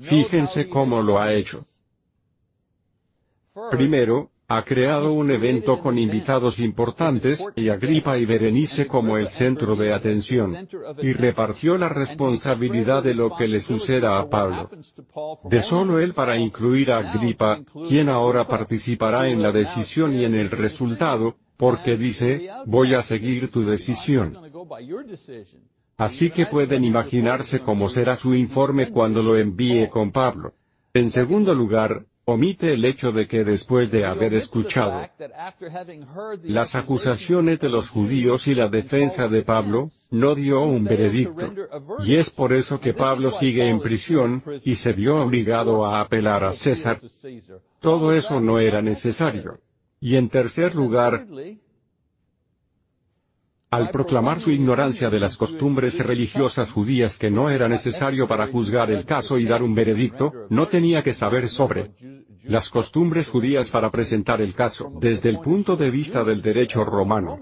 Fíjense 0.00 0.68
cómo 0.68 1.00
lo 1.00 1.20
ha 1.20 1.32
hecho. 1.32 1.64
Primero, 3.70 4.30
ha 4.50 4.64
creado 4.64 5.12
un 5.12 5.30
evento 5.30 5.78
con 5.78 5.98
invitados 5.98 6.58
importantes, 6.58 7.44
y 7.54 7.68
Agripa 7.68 8.16
y 8.16 8.24
Berenice 8.24 8.86
como 8.86 9.18
el 9.18 9.28
centro 9.28 9.76
de 9.76 9.92
atención, 9.92 10.66
y 11.02 11.12
repartió 11.12 11.76
la 11.76 11.90
responsabilidad 11.90 13.02
de 13.02 13.14
lo 13.14 13.36
que 13.36 13.46
le 13.46 13.60
suceda 13.60 14.18
a 14.18 14.30
Pablo. 14.30 14.70
De 15.44 15.60
solo 15.60 15.98
él 16.00 16.14
para 16.14 16.38
incluir 16.38 16.90
a 16.90 16.98
Agripa, 16.98 17.60
quien 17.86 18.08
ahora 18.08 18.48
participará 18.48 19.28
en 19.28 19.42
la 19.42 19.52
decisión 19.52 20.14
y 20.14 20.24
en 20.24 20.34
el 20.34 20.48
resultado, 20.48 21.36
porque 21.58 21.98
dice, 21.98 22.48
voy 22.64 22.94
a 22.94 23.02
seguir 23.02 23.50
tu 23.50 23.66
decisión. 23.66 24.38
Así 25.98 26.30
que 26.30 26.46
pueden 26.46 26.84
imaginarse 26.84 27.60
cómo 27.60 27.90
será 27.90 28.16
su 28.16 28.34
informe 28.34 28.90
cuando 28.90 29.22
lo 29.22 29.36
envíe 29.36 29.90
con 29.90 30.10
Pablo. 30.10 30.54
En 30.94 31.10
segundo 31.10 31.54
lugar, 31.54 32.06
omite 32.30 32.74
el 32.74 32.84
hecho 32.84 33.10
de 33.10 33.26
que 33.26 33.42
después 33.42 33.90
de 33.90 34.04
haber 34.04 34.34
escuchado 34.34 35.00
las 36.44 36.74
acusaciones 36.74 37.58
de 37.58 37.70
los 37.70 37.88
judíos 37.88 38.46
y 38.48 38.54
la 38.54 38.68
defensa 38.68 39.28
de 39.28 39.40
Pablo, 39.42 39.86
no 40.10 40.34
dio 40.34 40.60
un 40.60 40.84
veredicto. 40.84 41.50
Y 42.04 42.16
es 42.16 42.28
por 42.28 42.52
eso 42.52 42.80
que 42.80 42.92
Pablo 42.92 43.30
sigue 43.30 43.66
en 43.66 43.80
prisión, 43.80 44.42
y 44.62 44.74
se 44.74 44.92
vio 44.92 45.22
obligado 45.22 45.86
a 45.86 46.00
apelar 46.00 46.44
a 46.44 46.52
César. 46.52 47.00
Todo 47.80 48.12
eso 48.12 48.42
no 48.42 48.58
era 48.58 48.82
necesario. 48.82 49.60
Y 49.98 50.16
en 50.16 50.28
tercer 50.28 50.74
lugar, 50.74 51.26
al 53.70 53.90
proclamar 53.90 54.40
su 54.40 54.50
ignorancia 54.50 55.10
de 55.10 55.20
las 55.20 55.36
costumbres 55.36 55.98
religiosas 55.98 56.72
judías 56.72 57.18
que 57.18 57.30
no 57.30 57.50
era 57.50 57.68
necesario 57.68 58.26
para 58.26 58.46
juzgar 58.46 58.90
el 58.90 59.04
caso 59.04 59.38
y 59.38 59.44
dar 59.44 59.62
un 59.62 59.74
veredicto, 59.74 60.32
no 60.48 60.68
tenía 60.68 61.02
que 61.02 61.12
saber 61.12 61.48
sobre 61.48 61.92
las 62.44 62.70
costumbres 62.70 63.28
judías 63.28 63.70
para 63.70 63.90
presentar 63.90 64.40
el 64.40 64.54
caso, 64.54 64.90
desde 65.00 65.28
el 65.28 65.40
punto 65.40 65.76
de 65.76 65.90
vista 65.90 66.24
del 66.24 66.40
derecho 66.40 66.82
romano. 66.82 67.38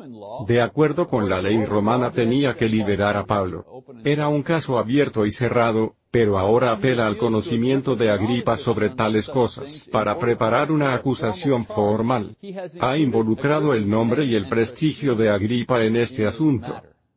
De 0.49 0.61
acuerdo 0.61 1.09
con 1.09 1.29
la 1.29 1.41
ley 1.41 1.65
romana 1.65 2.11
tenía 2.11 2.55
que 2.55 2.69
liberar 2.69 3.17
a 3.17 3.25
Pablo. 3.25 3.65
Era 4.05 4.27
un 4.27 4.43
caso 4.43 4.79
abierto 4.79 5.25
y 5.25 5.31
cerrado, 5.31 5.95
pero 6.17 6.39
ahora 6.39 6.73
apela 6.73 7.07
al 7.07 7.19
conocimiento 7.19 7.95
de 7.95 8.09
Agripa 8.09 8.57
sobre 8.57 8.89
tales 8.89 9.29
cosas 9.29 9.87
para 9.93 10.19
preparar 10.19 10.73
una 10.73 10.95
acusación 10.95 11.67
formal. 11.67 12.35
Ha 12.81 12.97
involucrado 12.97 13.75
el 13.75 13.87
nombre 13.87 14.25
y 14.25 14.35
el 14.35 14.49
prestigio 14.49 15.15
de 15.15 15.29
Agripa 15.29 15.85
en 15.85 15.95
este 15.97 16.25
asunto. 16.25 16.75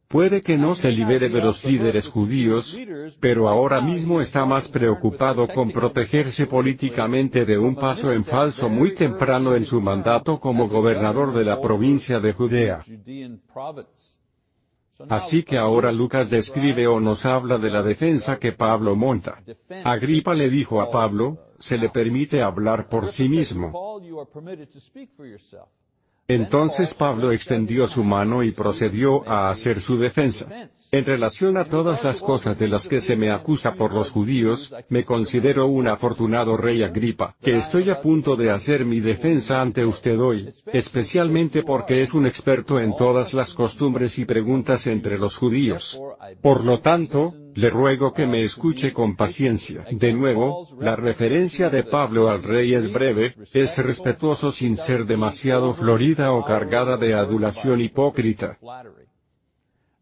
Puede 0.09 0.41
que 0.41 0.57
no 0.57 0.75
se 0.75 0.91
libere 0.91 1.29
de 1.29 1.39
los 1.39 1.63
líderes 1.63 2.09
judíos, 2.09 2.77
pero 3.21 3.47
ahora 3.47 3.79
mismo 3.79 4.19
está 4.19 4.45
más 4.45 4.67
preocupado 4.67 5.47
con 5.47 5.71
protegerse 5.71 6.45
políticamente 6.45 7.45
de 7.45 7.57
un 7.57 7.75
paso 7.75 8.11
en 8.11 8.25
falso 8.25 8.67
muy 8.67 8.95
temprano 8.95 9.55
en 9.55 9.63
su 9.63 9.79
mandato 9.79 10.41
como 10.41 10.67
gobernador 10.67 11.33
de 11.33 11.45
la 11.45 11.61
provincia 11.61 12.19
de 12.19 12.33
Judea. 12.33 12.79
Así 15.07 15.43
que 15.43 15.57
ahora 15.57 15.91
Lucas 15.91 16.29
describe 16.29 16.87
o 16.87 16.99
nos 16.99 17.25
habla 17.25 17.57
de 17.57 17.69
la 17.69 17.81
defensa 17.81 18.37
que 18.37 18.51
Pablo 18.51 18.95
monta. 18.95 19.41
Agripa 19.85 20.33
le 20.33 20.49
dijo 20.49 20.81
a 20.81 20.91
Pablo, 20.91 21.37
se 21.57 21.77
le 21.77 21.89
permite 21.89 22.41
hablar 22.41 22.89
por 22.89 23.07
sí 23.11 23.29
mismo. 23.29 23.71
Entonces 26.29 26.93
Pablo 26.93 27.31
extendió 27.31 27.87
su 27.87 28.03
mano 28.03 28.43
y 28.43 28.51
procedió 28.51 29.27
a 29.27 29.49
hacer 29.49 29.81
su 29.81 29.97
defensa. 29.97 30.45
En 30.91 31.03
relación 31.03 31.57
a 31.57 31.65
todas 31.65 32.03
las 32.03 32.21
cosas 32.21 32.59
de 32.59 32.67
las 32.67 32.87
que 32.87 33.01
se 33.01 33.15
me 33.15 33.31
acusa 33.31 33.73
por 33.73 33.95
los 33.95 34.11
judíos, 34.11 34.71
me 34.89 35.03
considero 35.03 35.65
un 35.65 35.87
afortunado 35.87 36.55
rey 36.55 36.83
Agripa, 36.83 37.35
que 37.41 37.57
estoy 37.57 37.89
a 37.89 37.99
punto 37.99 38.35
de 38.35 38.51
hacer 38.51 38.85
mi 38.85 38.99
defensa 38.99 39.59
ante 39.59 39.83
usted 39.83 40.19
hoy, 40.19 40.47
especialmente 40.71 41.63
porque 41.63 42.03
es 42.03 42.13
un 42.13 42.27
experto 42.27 42.79
en 42.79 42.95
todas 42.95 43.33
las 43.33 43.55
costumbres 43.55 44.19
y 44.19 44.25
preguntas 44.25 44.85
entre 44.85 45.17
los 45.17 45.35
judíos. 45.35 45.99
Por 46.43 46.63
lo 46.63 46.79
tanto, 46.79 47.33
le 47.55 47.69
ruego 47.69 48.13
que 48.13 48.27
me 48.27 48.43
escuche 48.43 48.93
con 48.93 49.15
paciencia. 49.15 49.85
De 49.91 50.13
nuevo, 50.13 50.67
la 50.79 50.95
referencia 50.95 51.69
de 51.69 51.83
Pablo 51.83 52.29
al 52.29 52.43
rey 52.43 52.73
es 52.73 52.91
breve, 52.91 53.33
es 53.53 53.77
respetuoso 53.77 54.51
sin 54.51 54.77
ser 54.77 55.05
demasiado 55.05 55.73
florida 55.73 56.31
o 56.31 56.43
cargada 56.43 56.97
de 56.97 57.13
adulación 57.13 57.81
hipócrita. 57.81 58.57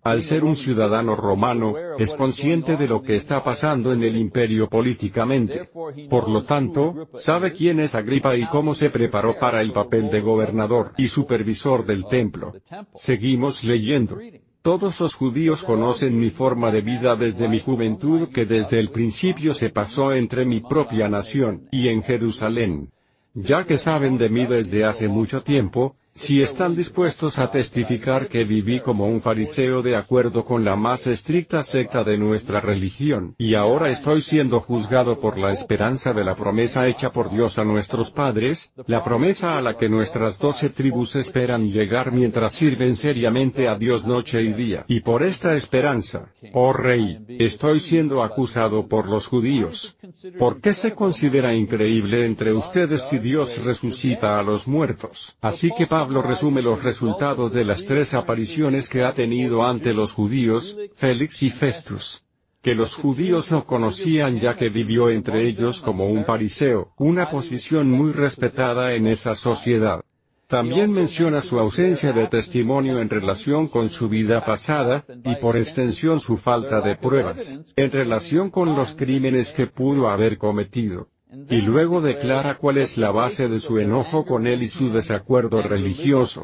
Al 0.07 0.23
ser 0.23 0.45
un 0.45 0.55
ciudadano 0.55 1.17
romano, 1.17 1.73
es 1.97 2.15
consciente 2.15 2.77
de 2.77 2.87
lo 2.87 3.01
que 3.01 3.17
está 3.17 3.43
pasando 3.43 3.91
en 3.91 4.03
el 4.03 4.15
imperio 4.15 4.69
políticamente. 4.69 5.63
Por 6.09 6.29
lo 6.29 6.43
tanto, 6.43 7.09
sabe 7.15 7.51
quién 7.51 7.81
es 7.81 7.93
Agripa 7.93 8.37
y 8.37 8.47
cómo 8.47 8.73
se 8.73 8.89
preparó 8.89 9.37
para 9.37 9.61
el 9.61 9.73
papel 9.73 10.09
de 10.09 10.21
gobernador 10.21 10.93
y 10.97 11.09
supervisor 11.09 11.85
del 11.85 12.07
templo. 12.07 12.53
Seguimos 12.93 13.65
leyendo. 13.65 14.17
Todos 14.61 14.99
los 14.99 15.15
judíos 15.15 15.63
conocen 15.63 16.19
mi 16.19 16.29
forma 16.29 16.71
de 16.71 16.81
vida 16.81 17.15
desde 17.15 17.47
mi 17.47 17.59
juventud 17.59 18.29
que 18.29 18.45
desde 18.45 18.79
el 18.79 18.89
principio 18.89 19.53
se 19.53 19.69
pasó 19.69 20.13
entre 20.13 20.45
mi 20.45 20.59
propia 20.61 21.07
nación 21.07 21.67
y 21.71 21.87
en 21.87 22.03
Jerusalén. 22.03 22.91
Ya 23.33 23.65
que 23.65 23.77
saben 23.77 24.17
de 24.17 24.29
mí 24.29 24.45
desde 24.45 24.83
hace 24.83 25.07
mucho 25.07 25.43
tiempo, 25.43 25.95
si 26.17 26.41
están 26.41 26.75
dispuestos 26.75 27.37
a 27.37 27.51
testificar 27.51 28.27
que 28.27 28.43
viví 28.43 28.79
como 28.79 29.05
un 29.05 29.21
fariseo 29.21 29.83
de 29.83 29.95
acuerdo 29.95 30.43
con 30.43 30.65
la 30.65 30.75
más 30.75 31.05
estricta 31.05 31.61
secta 31.61 32.03
de 32.03 32.17
nuestra 32.17 32.59
religión, 32.59 33.35
y 33.37 33.53
ahora 33.53 33.89
estoy 33.91 34.23
siendo 34.23 34.59
juzgado 34.59 35.19
por 35.19 35.37
la 35.37 35.53
esperanza 35.53 36.13
de 36.13 36.23
la 36.23 36.35
promesa 36.35 36.87
hecha 36.87 37.11
por 37.11 37.29
Dios 37.29 37.59
a 37.59 37.63
nuestros 37.63 38.09
padres, 38.09 38.73
la 38.87 39.03
promesa 39.03 39.59
a 39.59 39.61
la 39.61 39.77
que 39.77 39.89
nuestras 39.89 40.39
doce 40.39 40.69
tribus 40.69 41.15
esperan 41.15 41.69
llegar 41.69 42.11
mientras 42.11 42.53
sirven 42.53 42.95
seriamente 42.95 43.67
a 43.67 43.75
Dios 43.75 44.03
noche 44.03 44.41
y 44.41 44.53
día. 44.53 44.85
Y 44.87 45.01
por 45.01 45.21
esta 45.21 45.53
esperanza, 45.55 46.31
oh 46.51 46.73
Rey, 46.73 47.19
estoy 47.27 47.79
siendo 47.79 48.23
acusado 48.23 48.87
por 48.87 49.07
los 49.07 49.27
judíos. 49.27 49.97
¿Por 50.39 50.61
qué 50.61 50.73
se 50.73 50.95
considera 50.95 51.53
increíble 51.53 52.25
entre 52.25 52.53
ustedes 52.53 53.03
si 53.03 53.19
Dios 53.19 53.63
resucita 53.63 54.39
a 54.39 54.43
los 54.43 54.67
muertos? 54.67 55.37
Así 55.41 55.71
que 55.77 55.85
Pablo 56.07 56.21
resume 56.21 56.61
los 56.61 56.81
resultados 56.81 57.51
de 57.51 57.65
las 57.65 57.83
tres 57.83 58.13
apariciones 58.13 58.87
que 58.87 59.03
ha 59.03 59.11
tenido 59.11 59.65
ante 59.65 59.93
los 59.93 60.13
judíos, 60.13 60.77
Félix 60.95 61.43
y 61.43 61.49
Festus. 61.49 62.23
Que 62.61 62.75
los 62.75 62.95
judíos 62.95 63.51
no 63.51 63.65
conocían 63.65 64.39
ya 64.39 64.55
que 64.55 64.69
vivió 64.69 65.09
entre 65.09 65.45
ellos 65.49 65.81
como 65.81 66.05
un 66.05 66.23
fariseo, 66.23 66.93
una 66.95 67.27
posición 67.27 67.91
muy 67.91 68.13
respetada 68.13 68.93
en 68.93 69.05
esa 69.05 69.35
sociedad. 69.35 69.99
También 70.47 70.93
menciona 70.93 71.41
su 71.41 71.59
ausencia 71.59 72.13
de 72.13 72.27
testimonio 72.27 72.99
en 72.99 73.09
relación 73.09 73.67
con 73.67 73.89
su 73.89 74.07
vida 74.07 74.45
pasada, 74.45 75.03
y 75.25 75.35
por 75.35 75.57
extensión 75.57 76.21
su 76.21 76.37
falta 76.37 76.79
de 76.79 76.95
pruebas, 76.95 77.59
en 77.75 77.91
relación 77.91 78.49
con 78.49 78.73
los 78.77 78.93
crímenes 78.93 79.51
que 79.51 79.67
pudo 79.67 80.07
haber 80.07 80.37
cometido. 80.37 81.09
Y 81.49 81.61
luego 81.61 82.01
declara 82.01 82.57
cuál 82.57 82.77
es 82.77 82.97
la 82.97 83.11
base 83.11 83.49
de 83.49 83.59
su 83.59 83.79
enojo 83.79 84.25
con 84.25 84.47
él 84.47 84.63
y 84.63 84.67
su 84.67 84.91
desacuerdo 84.91 85.61
religioso. 85.61 86.43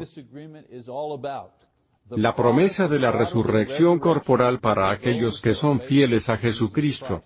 La 2.10 2.34
promesa 2.34 2.86
de 2.86 2.98
la 2.98 3.10
resurrección 3.10 3.98
corporal 3.98 4.60
para 4.60 4.90
aquellos 4.90 5.40
que 5.40 5.54
son 5.54 5.80
fieles 5.80 6.28
a 6.28 6.36
Jesucristo. 6.36 7.22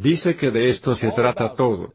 Dice 0.00 0.36
que 0.36 0.50
de 0.50 0.68
esto 0.68 0.94
se 0.94 1.10
trata 1.12 1.54
todo. 1.54 1.94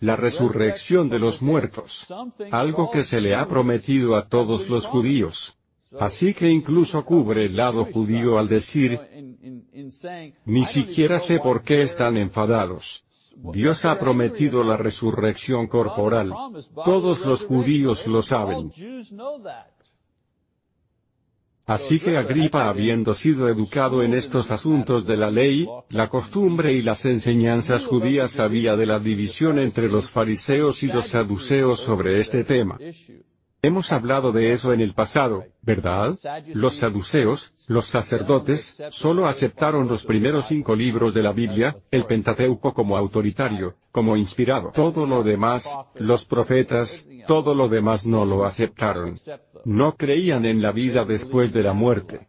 La 0.00 0.16
resurrección 0.16 1.08
de 1.08 1.20
los 1.20 1.40
muertos. 1.40 2.12
Algo 2.50 2.90
que 2.90 3.04
se 3.04 3.20
le 3.20 3.36
ha 3.36 3.46
prometido 3.46 4.16
a 4.16 4.28
todos 4.28 4.68
los 4.68 4.86
judíos. 4.86 5.56
Así 6.00 6.34
que 6.34 6.48
incluso 6.48 7.04
cubre 7.04 7.46
el 7.46 7.56
lado 7.56 7.84
judío 7.84 8.38
al 8.38 8.48
decir, 8.48 8.98
ni 10.44 10.64
siquiera 10.64 11.18
sé 11.18 11.38
por 11.38 11.62
qué 11.62 11.82
están 11.82 12.16
enfadados. 12.16 13.04
Dios 13.36 13.84
ha 13.84 13.98
prometido 13.98 14.62
la 14.64 14.76
resurrección 14.76 15.66
corporal. 15.66 16.32
Todos 16.84 17.24
los 17.26 17.44
judíos 17.44 18.06
lo 18.06 18.22
saben. 18.22 18.70
Así 21.66 21.98
que 21.98 22.18
Agripa 22.18 22.68
habiendo 22.68 23.14
sido 23.14 23.48
educado 23.48 24.02
en 24.02 24.12
estos 24.12 24.50
asuntos 24.50 25.06
de 25.06 25.16
la 25.16 25.30
ley, 25.30 25.66
la 25.88 26.08
costumbre 26.08 26.74
y 26.74 26.82
las 26.82 27.06
enseñanzas 27.06 27.86
judías 27.86 28.32
sabía 28.32 28.76
de 28.76 28.84
la 28.84 28.98
división 28.98 29.58
entre 29.58 29.88
los 29.88 30.10
fariseos 30.10 30.82
y 30.82 30.88
los 30.88 31.08
saduceos 31.08 31.80
sobre 31.80 32.20
este 32.20 32.44
tema. 32.44 32.78
Hemos 33.64 33.92
hablado 33.92 34.30
de 34.30 34.52
eso 34.52 34.74
en 34.74 34.82
el 34.82 34.92
pasado, 34.92 35.42
¿verdad? 35.62 36.14
Los 36.52 36.74
saduceos, 36.74 37.54
los 37.66 37.86
sacerdotes, 37.86 38.76
solo 38.90 39.26
aceptaron 39.26 39.88
los 39.88 40.04
primeros 40.04 40.48
cinco 40.48 40.76
libros 40.76 41.14
de 41.14 41.22
la 41.22 41.32
Biblia, 41.32 41.74
el 41.90 42.04
Pentateuco 42.04 42.74
como 42.74 42.94
autoritario, 42.94 43.76
como 43.90 44.18
inspirado. 44.18 44.70
Todo 44.74 45.06
lo 45.06 45.22
demás, 45.22 45.74
los 45.94 46.26
profetas, 46.26 47.08
todo 47.26 47.54
lo 47.54 47.70
demás 47.70 48.06
no 48.06 48.26
lo 48.26 48.44
aceptaron. 48.44 49.14
No 49.64 49.96
creían 49.96 50.44
en 50.44 50.60
la 50.60 50.70
vida 50.70 51.06
después 51.06 51.50
de 51.50 51.62
la 51.62 51.72
muerte. 51.72 52.28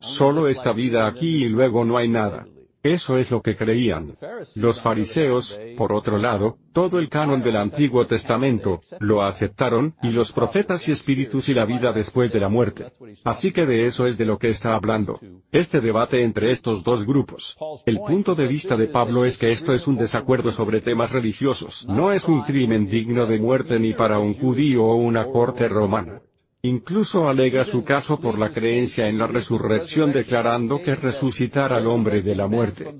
Solo 0.00 0.48
esta 0.48 0.72
vida 0.72 1.06
aquí 1.06 1.44
y 1.44 1.48
luego 1.48 1.84
no 1.84 1.96
hay 1.96 2.08
nada. 2.08 2.44
Eso 2.86 3.18
es 3.18 3.32
lo 3.32 3.42
que 3.42 3.56
creían. 3.56 4.12
Los 4.54 4.80
fariseos, 4.80 5.60
por 5.76 5.92
otro 5.92 6.18
lado, 6.18 6.58
todo 6.72 7.00
el 7.00 7.08
canon 7.08 7.42
del 7.42 7.56
Antiguo 7.56 8.06
Testamento, 8.06 8.80
lo 9.00 9.22
aceptaron, 9.22 9.96
y 10.04 10.10
los 10.10 10.30
profetas 10.30 10.86
y 10.86 10.92
espíritus 10.92 11.48
y 11.48 11.54
la 11.54 11.64
vida 11.64 11.92
después 11.92 12.32
de 12.32 12.38
la 12.38 12.48
muerte. 12.48 12.92
Así 13.24 13.50
que 13.50 13.66
de 13.66 13.86
eso 13.86 14.06
es 14.06 14.16
de 14.18 14.24
lo 14.24 14.38
que 14.38 14.50
está 14.50 14.76
hablando. 14.76 15.18
Este 15.50 15.80
debate 15.80 16.22
entre 16.22 16.52
estos 16.52 16.84
dos 16.84 17.04
grupos. 17.04 17.56
El 17.86 17.98
punto 17.98 18.36
de 18.36 18.46
vista 18.46 18.76
de 18.76 18.86
Pablo 18.86 19.24
es 19.24 19.36
que 19.36 19.50
esto 19.50 19.74
es 19.74 19.88
un 19.88 19.96
desacuerdo 19.96 20.52
sobre 20.52 20.80
temas 20.80 21.10
religiosos. 21.10 21.86
No 21.88 22.12
es 22.12 22.26
un 22.26 22.42
crimen 22.42 22.86
digno 22.86 23.26
de 23.26 23.40
muerte 23.40 23.80
ni 23.80 23.94
para 23.94 24.20
un 24.20 24.32
judío 24.32 24.84
o 24.84 24.94
una 24.94 25.24
corte 25.24 25.68
romana. 25.68 26.20
Incluso 26.66 27.28
alega 27.28 27.64
su 27.64 27.84
caso 27.84 28.18
por 28.18 28.40
la 28.40 28.50
creencia 28.50 29.06
en 29.06 29.18
la 29.18 29.28
resurrección 29.28 30.10
declarando 30.10 30.82
que 30.82 30.96
resucitar 30.96 31.72
al 31.72 31.86
hombre 31.86 32.22
de 32.22 32.34
la 32.34 32.48
muerte. 32.48 32.92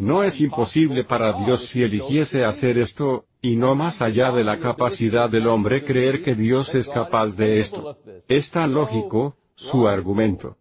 No 0.00 0.24
es 0.24 0.40
imposible 0.40 1.04
para 1.04 1.32
Dios 1.32 1.64
si 1.64 1.84
eligiese 1.84 2.44
hacer 2.44 2.76
esto, 2.76 3.26
y 3.40 3.54
no 3.54 3.76
más 3.76 4.02
allá 4.02 4.32
de 4.32 4.42
la 4.42 4.58
capacidad 4.58 5.30
del 5.30 5.46
hombre 5.46 5.84
creer 5.84 6.24
que 6.24 6.34
Dios 6.34 6.74
es 6.74 6.88
capaz 6.88 7.36
de 7.36 7.60
esto. 7.60 7.96
Es 8.26 8.50
tan 8.50 8.74
lógico, 8.74 9.36
su 9.54 9.86
argumento. 9.86 10.56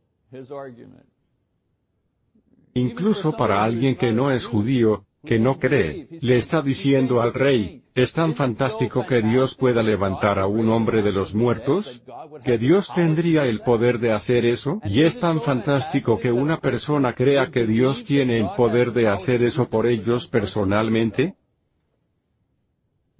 Incluso 2.75 3.35
para 3.35 3.63
alguien 3.63 3.95
que 3.95 4.11
no 4.11 4.29
es 4.29 4.45
judío, 4.45 5.07
que 5.25 5.39
no 5.39 5.57
cree, 5.57 6.07
le 6.21 6.35
está 6.35 6.61
diciendo 6.61 7.21
al 7.21 7.33
rey, 7.33 7.83
es 7.95 8.11
tan 8.11 8.33
fantástico 8.33 9.05
que 9.07 9.21
Dios 9.21 9.55
pueda 9.55 9.81
levantar 9.81 10.37
a 10.37 10.47
un 10.47 10.69
hombre 10.69 11.01
de 11.01 11.13
los 11.13 11.33
muertos, 11.33 12.03
que 12.43 12.57
Dios 12.57 12.93
tendría 12.93 13.45
el 13.45 13.61
poder 13.61 13.99
de 13.99 14.11
hacer 14.11 14.45
eso, 14.45 14.81
y 14.83 15.03
es 15.03 15.19
tan 15.19 15.41
fantástico 15.41 16.19
que 16.19 16.31
una 16.31 16.59
persona 16.59 17.13
crea 17.13 17.51
que 17.51 17.65
Dios 17.65 18.03
tiene 18.03 18.39
el 18.39 18.49
poder 18.57 18.91
de 18.91 19.07
hacer 19.07 19.43
eso 19.43 19.69
por 19.69 19.87
ellos 19.87 20.27
personalmente. 20.27 21.35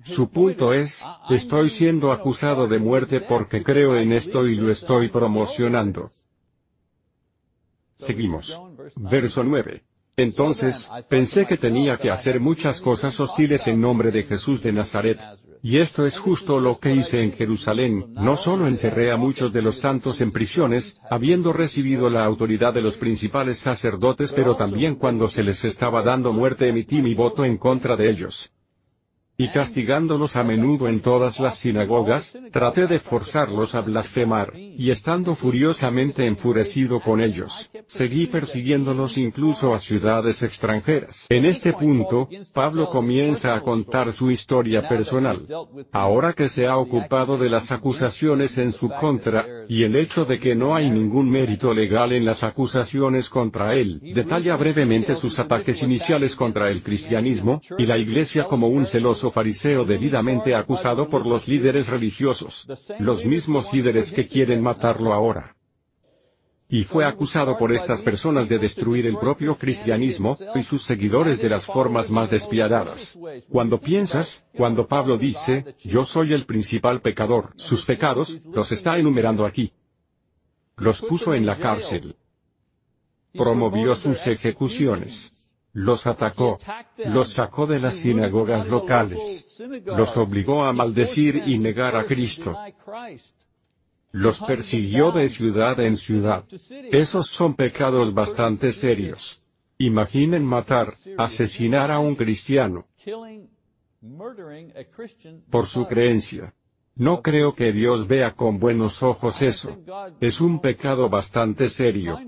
Su 0.03 0.29
punto 0.29 0.73
es, 0.73 1.05
estoy 1.29 1.69
siendo 1.69 2.11
acusado 2.11 2.67
de 2.67 2.79
muerte 2.79 3.21
porque 3.21 3.63
creo 3.63 3.95
en 3.95 4.11
esto 4.11 4.45
y 4.47 4.55
lo 4.55 4.69
estoy 4.69 5.07
promocionando. 5.07 6.11
Seguimos. 7.95 8.61
Verso 8.97 9.45
9. 9.45 9.83
Entonces, 10.15 10.91
pensé 11.09 11.47
que 11.47 11.57
tenía 11.57 11.97
que 11.97 12.11
hacer 12.11 12.39
muchas 12.39 12.81
cosas 12.81 13.19
hostiles 13.19 13.67
en 13.67 13.81
nombre 13.81 14.11
de 14.11 14.23
Jesús 14.23 14.61
de 14.61 14.71
Nazaret. 14.71 15.19
Y 15.63 15.77
esto 15.77 16.05
es 16.05 16.17
justo 16.17 16.59
lo 16.59 16.77
que 16.77 16.93
hice 16.93 17.23
en 17.23 17.31
Jerusalén, 17.31 18.13
no 18.13 18.35
solo 18.35 18.67
encerré 18.67 19.11
a 19.11 19.17
muchos 19.17 19.53
de 19.53 19.61
los 19.61 19.79
santos 19.79 20.19
en 20.19 20.31
prisiones, 20.31 20.99
habiendo 21.09 21.53
recibido 21.53 22.09
la 22.09 22.25
autoridad 22.25 22.73
de 22.73 22.81
los 22.81 22.97
principales 22.97 23.59
sacerdotes, 23.59 24.33
pero 24.33 24.55
también 24.55 24.95
cuando 24.95 25.29
se 25.29 25.41
les 25.41 25.63
estaba 25.63 26.03
dando 26.03 26.33
muerte 26.33 26.67
emití 26.67 27.01
mi 27.01 27.15
voto 27.15 27.45
en 27.45 27.57
contra 27.57 27.95
de 27.95 28.09
ellos 28.09 28.51
y 29.35 29.47
castigándolos 29.47 30.35
a 30.35 30.43
menudo 30.43 30.87
en 30.87 30.99
todas 30.99 31.39
las 31.39 31.57
sinagogas, 31.57 32.37
traté 32.51 32.85
de 32.85 32.99
forzarlos 32.99 33.73
a 33.73 33.81
blasfemar, 33.81 34.53
y 34.55 34.91
estando 34.91 35.35
furiosamente 35.35 36.25
enfurecido 36.25 36.99
con 36.99 37.19
ellos, 37.19 37.71
seguí 37.87 38.27
persiguiéndolos 38.27 39.17
incluso 39.17 39.73
a 39.73 39.79
ciudades 39.79 40.43
extranjeras. 40.43 41.25
En 41.29 41.45
este 41.45 41.73
punto, 41.73 42.29
Pablo 42.53 42.89
comienza 42.91 43.55
a 43.55 43.61
contar 43.61 44.13
su 44.13 44.29
historia 44.29 44.87
personal. 44.87 45.39
Ahora 45.91 46.33
que 46.33 46.47
se 46.47 46.67
ha 46.67 46.77
ocupado 46.77 47.37
de 47.37 47.49
las 47.49 47.71
acusaciones 47.71 48.57
en 48.59 48.71
su 48.71 48.89
contra, 48.89 49.45
y 49.67 49.83
el 49.83 49.95
hecho 49.95 50.25
de 50.25 50.39
que 50.39 50.53
no 50.53 50.75
hay 50.75 50.91
ningún 50.91 51.29
mérito 51.29 51.73
legal 51.73 52.11
en 52.11 52.25
las 52.25 52.43
acusaciones 52.43 53.29
contra 53.29 53.73
él, 53.73 53.99
detalla 54.13 54.55
brevemente 54.55 55.15
sus 55.15 55.39
ataques 55.39 55.81
iniciales 55.81 56.35
contra 56.35 56.69
el 56.69 56.83
cristianismo, 56.83 57.61
y 57.79 57.87
la 57.87 57.97
iglesia 57.97 58.43
como 58.43 58.67
un 58.67 58.85
celoso 58.85 59.22
fariseo 59.31 59.85
debidamente 59.85 60.55
acusado 60.55 61.09
por 61.09 61.27
los 61.27 61.47
líderes 61.47 61.87
religiosos, 61.87 62.67
los 62.99 63.25
mismos 63.25 63.73
líderes 63.73 64.11
que 64.11 64.27
quieren 64.27 64.61
matarlo 64.61 65.13
ahora. 65.13 65.55
Y 66.69 66.83
fue 66.83 67.05
acusado 67.05 67.57
por 67.57 67.71
estas 67.71 68.01
personas 68.01 68.49
de 68.49 68.57
destruir 68.57 69.05
el 69.05 69.17
propio 69.17 69.55
cristianismo, 69.55 70.35
y 70.55 70.63
sus 70.63 70.83
seguidores 70.83 71.37
de 71.39 71.49
las 71.49 71.65
formas 71.65 72.09
más 72.09 72.29
despiadadas. 72.29 73.19
Cuando 73.49 73.79
piensas, 73.79 74.45
cuando 74.55 74.87
Pablo 74.87 75.17
dice, 75.17 75.75
yo 75.83 76.05
soy 76.05 76.33
el 76.33 76.45
principal 76.45 77.01
pecador, 77.01 77.53
sus 77.57 77.85
pecados, 77.85 78.45
los 78.51 78.71
está 78.71 78.97
enumerando 78.97 79.45
aquí. 79.45 79.73
Los 80.77 81.01
puso 81.01 81.33
en 81.33 81.45
la 81.45 81.55
cárcel. 81.57 82.15
Promovió 83.33 83.95
sus 83.95 84.25
ejecuciones 84.25 85.32
los 85.73 86.05
atacó, 86.05 86.57
los 87.07 87.33
sacó 87.33 87.65
de 87.65 87.79
las 87.79 87.95
sinagogas 87.95 88.67
locales, 88.67 89.61
los 89.85 90.15
obligó 90.17 90.63
a 90.63 90.71
maldecir 90.71 91.35
y 91.47 91.57
negar 91.57 91.95
a 91.95 92.05
Cristo. 92.05 92.55
Los 94.11 94.39
persiguió 94.41 95.11
de 95.11 95.27
ciudad 95.27 95.79
en 95.79 95.97
ciudad. 95.97 96.45
Esos 96.91 97.27
son 97.27 97.55
pecados 97.55 98.13
bastante 98.13 98.71
serios. 98.71 99.43
Imaginen 99.79 100.45
matar, 100.45 100.93
asesinar 101.17 101.91
a 101.91 101.99
un 101.99 102.13
cristiano 102.13 102.85
por 105.49 105.65
su 105.65 105.87
creencia. 105.87 106.53
No 106.95 107.23
creo 107.23 107.55
que 107.55 107.71
Dios 107.71 108.07
vea 108.07 108.35
con 108.35 108.59
buenos 108.59 109.01
ojos 109.01 109.41
eso. 109.41 109.75
Es 110.21 110.39
un 110.39 110.61
pecado 110.61 111.09
bastante 111.09 111.69
serio. 111.69 112.19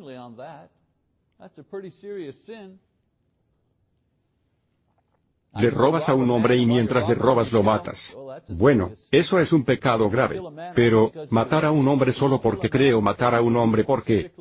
Le 5.55 5.69
robas 5.69 6.09
a 6.09 6.15
un 6.15 6.29
hombre 6.31 6.57
y 6.57 6.65
mientras 6.65 7.07
le 7.07 7.15
robas 7.15 7.51
lo 7.51 7.63
matas. 7.63 8.17
Bueno, 8.49 8.91
eso 9.11 9.39
es 9.39 9.53
un 9.53 9.63
pecado 9.63 10.09
grave. 10.09 10.41
Pero, 10.75 11.11
matar 11.29 11.65
a 11.65 11.71
un 11.71 11.87
hombre 11.87 12.11
solo 12.11 12.41
porque 12.41 12.69
cree 12.69 12.93
o 12.93 13.01
matar 13.01 13.35
a 13.35 13.41
un 13.41 13.55
hombre 13.55 13.83
porque 13.83 14.31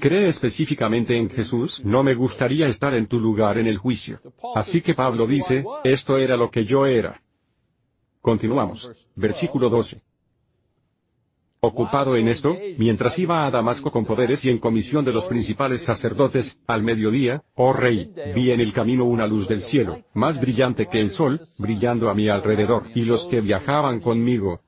cree 0.00 0.28
específicamente 0.28 1.16
en 1.16 1.28
Jesús, 1.28 1.84
no 1.84 2.02
me 2.02 2.14
gustaría 2.14 2.68
estar 2.68 2.94
en 2.94 3.06
tu 3.06 3.20
lugar 3.20 3.58
en 3.58 3.66
el 3.66 3.78
juicio. 3.78 4.20
Así 4.54 4.80
que 4.80 4.94
Pablo 4.94 5.26
dice, 5.26 5.64
esto 5.84 6.18
era 6.18 6.36
lo 6.36 6.50
que 6.50 6.64
yo 6.64 6.86
era. 6.86 7.22
Continuamos. 8.20 9.08
Versículo 9.16 9.68
12. 9.68 10.00
Ocupado 11.64 12.16
en 12.16 12.26
esto, 12.26 12.56
mientras 12.76 13.20
iba 13.20 13.46
a 13.46 13.50
Damasco 13.52 13.92
con 13.92 14.04
poderes 14.04 14.44
y 14.44 14.50
en 14.50 14.58
comisión 14.58 15.04
de 15.04 15.12
los 15.12 15.28
principales 15.28 15.82
sacerdotes, 15.84 16.58
al 16.66 16.82
mediodía, 16.82 17.44
oh 17.54 17.72
rey, 17.72 18.12
vi 18.34 18.50
en 18.50 18.60
el 18.60 18.72
camino 18.72 19.04
una 19.04 19.28
luz 19.28 19.46
del 19.46 19.62
cielo, 19.62 19.98
más 20.14 20.40
brillante 20.40 20.88
que 20.88 20.98
el 20.98 21.10
sol, 21.10 21.40
brillando 21.60 22.10
a 22.10 22.14
mi 22.14 22.28
alrededor, 22.28 22.88
y 22.96 23.04
los 23.04 23.28
que 23.28 23.40
viajaban 23.40 24.00
conmigo, 24.00 24.60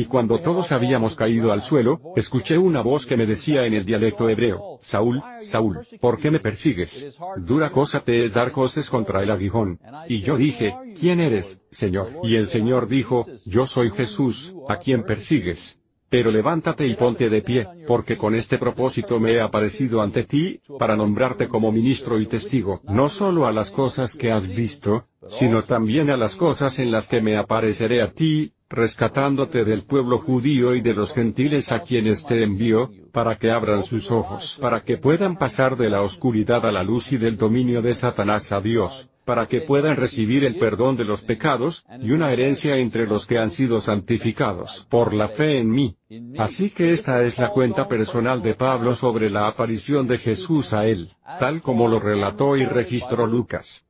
y 0.00 0.06
cuando 0.06 0.38
todos 0.38 0.72
habíamos 0.72 1.14
caído 1.14 1.52
al 1.52 1.60
suelo, 1.60 2.00
escuché 2.16 2.56
una 2.56 2.80
voz 2.80 3.04
que 3.04 3.18
me 3.18 3.26
decía 3.26 3.66
en 3.66 3.74
el 3.74 3.84
dialecto 3.84 4.30
hebreo, 4.30 4.78
Saúl, 4.80 5.22
Saúl, 5.42 5.80
¿por 6.00 6.18
qué 6.18 6.30
me 6.30 6.40
persigues? 6.40 7.20
Dura 7.36 7.68
cosa 7.68 8.00
te 8.00 8.24
es 8.24 8.32
dar 8.32 8.50
cosas 8.50 8.88
contra 8.88 9.22
el 9.22 9.30
aguijón. 9.30 9.78
Y 10.08 10.22
yo 10.22 10.38
dije, 10.38 10.74
¿quién 10.98 11.20
eres, 11.20 11.60
Señor? 11.70 12.12
Y 12.22 12.36
el 12.36 12.46
Señor 12.46 12.88
dijo, 12.88 13.26
yo 13.44 13.66
soy 13.66 13.90
Jesús, 13.90 14.54
a 14.70 14.78
quien 14.78 15.02
persigues. 15.02 15.78
Pero 16.08 16.30
levántate 16.30 16.86
y 16.86 16.94
ponte 16.94 17.28
de 17.28 17.42
pie, 17.42 17.68
porque 17.86 18.16
con 18.16 18.34
este 18.34 18.56
propósito 18.56 19.20
me 19.20 19.32
he 19.32 19.40
aparecido 19.42 20.00
ante 20.00 20.24
ti, 20.24 20.62
para 20.78 20.96
nombrarte 20.96 21.46
como 21.46 21.70
ministro 21.70 22.18
y 22.18 22.26
testigo, 22.26 22.80
no 22.88 23.10
solo 23.10 23.46
a 23.46 23.52
las 23.52 23.70
cosas 23.70 24.14
que 24.14 24.32
has 24.32 24.48
visto, 24.48 25.04
sino 25.28 25.60
también 25.60 26.08
a 26.08 26.16
las 26.16 26.36
cosas 26.36 26.78
en 26.78 26.90
las 26.90 27.06
que 27.06 27.20
me 27.20 27.36
apareceré 27.36 28.00
a 28.00 28.10
ti, 28.12 28.54
rescatándote 28.70 29.64
del 29.64 29.82
pueblo 29.82 30.18
judío 30.18 30.76
y 30.76 30.80
de 30.80 30.94
los 30.94 31.12
gentiles 31.12 31.72
a 31.72 31.80
quienes 31.80 32.24
te 32.24 32.44
envió, 32.44 32.90
para 33.10 33.36
que 33.36 33.50
abran 33.50 33.82
sus 33.82 34.12
ojos, 34.12 34.58
para 34.60 34.84
que 34.84 34.96
puedan 34.96 35.36
pasar 35.36 35.76
de 35.76 35.90
la 35.90 36.02
oscuridad 36.02 36.64
a 36.64 36.70
la 36.70 36.84
luz 36.84 37.12
y 37.12 37.18
del 37.18 37.36
dominio 37.36 37.82
de 37.82 37.94
Satanás 37.94 38.52
a 38.52 38.60
Dios, 38.60 39.10
para 39.24 39.48
que 39.48 39.62
puedan 39.62 39.96
recibir 39.96 40.44
el 40.44 40.54
perdón 40.54 40.96
de 40.96 41.04
los 41.04 41.22
pecados, 41.22 41.84
y 42.00 42.12
una 42.12 42.32
herencia 42.32 42.76
entre 42.76 43.08
los 43.08 43.26
que 43.26 43.38
han 43.38 43.50
sido 43.50 43.80
santificados 43.80 44.86
por 44.88 45.14
la 45.14 45.28
fe 45.28 45.58
en 45.58 45.70
mí. 45.70 45.96
Así 46.38 46.70
que 46.70 46.92
esta 46.92 47.24
es 47.24 47.38
la 47.38 47.50
cuenta 47.50 47.88
personal 47.88 48.40
de 48.40 48.54
Pablo 48.54 48.94
sobre 48.94 49.30
la 49.30 49.48
aparición 49.48 50.06
de 50.06 50.18
Jesús 50.18 50.72
a 50.72 50.86
él, 50.86 51.10
tal 51.40 51.60
como 51.60 51.88
lo 51.88 51.98
relató 51.98 52.56
y 52.56 52.64
registró 52.64 53.26
Lucas. 53.26 53.84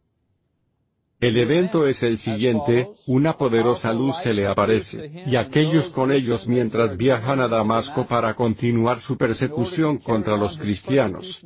El 1.20 1.36
evento 1.36 1.86
es 1.86 2.02
el 2.02 2.18
siguiente, 2.18 2.90
una 3.06 3.36
poderosa 3.36 3.92
luz 3.92 4.16
se 4.16 4.32
le 4.32 4.46
aparece, 4.46 5.24
y 5.26 5.36
aquellos 5.36 5.90
con 5.90 6.12
ellos 6.12 6.48
mientras 6.48 6.96
viajan 6.96 7.40
a 7.40 7.48
Damasco 7.48 8.06
para 8.06 8.32
continuar 8.34 9.00
su 9.00 9.18
persecución 9.18 9.98
contra 9.98 10.38
los 10.38 10.56
cristianos. 10.56 11.44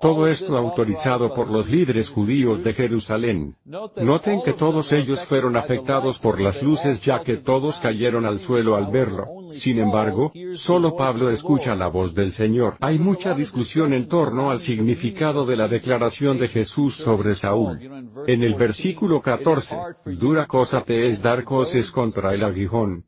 Todo 0.00 0.26
esto 0.26 0.56
autorizado 0.56 1.32
por 1.32 1.48
los 1.48 1.68
líderes 1.68 2.10
judíos 2.10 2.64
de 2.64 2.72
Jerusalén. 2.72 3.56
Noten 3.64 4.42
que 4.42 4.52
todos 4.52 4.92
ellos 4.92 5.24
fueron 5.24 5.56
afectados 5.56 6.18
por 6.18 6.40
las 6.40 6.62
luces 6.62 7.00
ya 7.00 7.22
que 7.22 7.36
todos 7.36 7.78
cayeron 7.78 8.26
al 8.26 8.40
suelo 8.40 8.74
al 8.74 8.90
verlo. 8.90 9.26
Sin 9.50 9.78
embargo, 9.78 10.32
solo 10.54 10.96
Pablo 10.96 11.30
escucha 11.30 11.74
la 11.74 11.86
voz 11.86 12.14
del 12.14 12.32
Señor. 12.32 12.76
Hay 12.80 12.98
mucha 12.98 13.34
discusión 13.34 13.92
en 13.92 14.08
torno 14.08 14.50
al 14.50 14.60
significado 14.60 15.46
de 15.46 15.56
la 15.56 15.68
declaración 15.68 16.38
de 16.38 16.48
Jesús 16.48 16.96
sobre 16.96 17.34
Saúl. 17.34 17.78
En 18.26 18.42
el 18.42 18.54
versículo 18.54 19.22
14, 19.22 19.76
dura 20.18 20.46
cosa 20.46 20.80
te 20.82 21.06
es 21.06 21.22
dar 21.22 21.44
coces 21.44 21.90
contra 21.90 22.34
el 22.34 22.42
aguijón. 22.42 23.04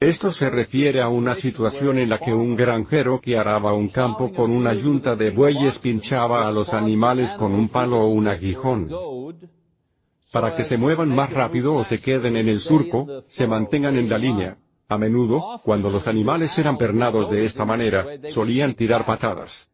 Esto 0.00 0.32
se 0.32 0.48
refiere 0.48 1.02
a 1.02 1.08
una 1.08 1.34
situación 1.34 1.98
en 1.98 2.08
la 2.08 2.16
que 2.16 2.32
un 2.32 2.56
granjero 2.56 3.20
que 3.20 3.36
araba 3.36 3.74
un 3.74 3.88
campo 3.88 4.32
con 4.32 4.50
una 4.50 4.72
yunta 4.72 5.14
de 5.14 5.30
bueyes 5.30 5.78
pinchaba 5.78 6.48
a 6.48 6.50
los 6.50 6.72
animales 6.72 7.32
con 7.32 7.52
un 7.52 7.68
palo 7.68 7.98
o 7.98 8.06
un 8.06 8.26
aguijón. 8.26 8.88
Para 10.32 10.56
que 10.56 10.64
se 10.64 10.78
muevan 10.78 11.14
más 11.14 11.30
rápido 11.30 11.74
o 11.74 11.84
se 11.84 12.00
queden 12.00 12.36
en 12.36 12.48
el 12.48 12.60
surco, 12.60 13.20
se 13.28 13.46
mantengan 13.46 13.98
en 13.98 14.08
la 14.08 14.16
línea. 14.16 14.56
A 14.88 14.96
menudo, 14.96 15.60
cuando 15.64 15.90
los 15.90 16.08
animales 16.08 16.58
eran 16.58 16.78
pernados 16.78 17.30
de 17.30 17.44
esta 17.44 17.66
manera, 17.66 18.06
solían 18.24 18.72
tirar 18.72 19.04
patadas. 19.04 19.69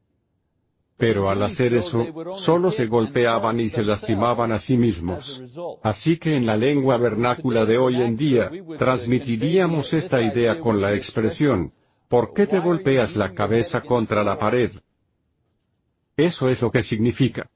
Pero 0.96 1.28
al 1.28 1.42
hacer 1.42 1.74
eso, 1.74 2.06
solo 2.34 2.70
se 2.70 2.86
golpeaban 2.86 3.60
y 3.60 3.68
se 3.68 3.84
lastimaban 3.84 4.52
a 4.52 4.58
sí 4.58 4.78
mismos. 4.78 5.44
Así 5.82 6.16
que 6.16 6.36
en 6.36 6.46
la 6.46 6.56
lengua 6.56 6.96
vernácula 6.96 7.66
de 7.66 7.76
hoy 7.76 8.00
en 8.00 8.16
día, 8.16 8.50
transmitiríamos 8.78 9.92
esta 9.92 10.22
idea 10.22 10.58
con 10.58 10.80
la 10.80 10.94
expresión, 10.94 11.72
¿por 12.08 12.32
qué 12.32 12.46
te 12.46 12.60
golpeas 12.60 13.14
la 13.14 13.34
cabeza 13.34 13.82
contra 13.82 14.24
la 14.24 14.38
pared? 14.38 14.70
Eso 16.16 16.48
es 16.48 16.62
lo 16.62 16.70
que 16.70 16.82
significa. 16.82 17.50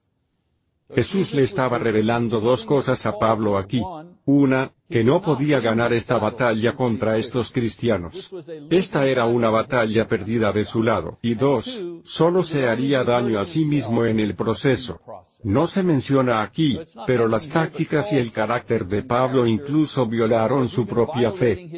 Jesús 0.95 1.33
le 1.33 1.45
estaba 1.45 1.79
revelando 1.79 2.41
dos 2.41 2.67
cosas 2.67 3.07
a 3.07 3.19
Pablo 3.19 3.57
aquí. 3.57 3.81
Una, 4.27 4.73
que 4.91 5.05
no 5.05 5.23
podía 5.23 5.61
ganar 5.61 5.93
esta 5.93 6.19
batalla 6.19 6.75
contra 6.75 7.17
estos 7.17 7.53
cristianos. 7.53 8.35
Esta 8.71 9.07
era 9.07 9.25
una 9.27 9.49
batalla 9.49 10.09
perdida 10.09 10.53
de 10.53 10.65
su 10.65 10.83
lado. 10.83 11.19
Y 11.23 11.35
dos, 11.35 11.81
solo 12.05 12.43
se 12.43 12.69
haría 12.69 13.05
daño 13.05 13.39
a 13.39 13.47
sí 13.47 13.65
mismo 13.65 14.05
en 14.05 14.19
el 14.19 14.35
proceso. 14.35 15.01
No 15.45 15.67
se 15.67 15.83
menciona 15.83 16.43
aquí, 16.43 16.79
pero 17.07 17.29
las 17.29 17.49
tácticas 17.49 18.13
y 18.13 18.17
el 18.17 18.33
carácter 18.33 18.87
de 18.87 19.03
Pablo 19.03 19.47
incluso 19.47 20.07
violaron 20.07 20.69
su 20.69 20.87
propia 20.87 21.31
fe 21.31 21.71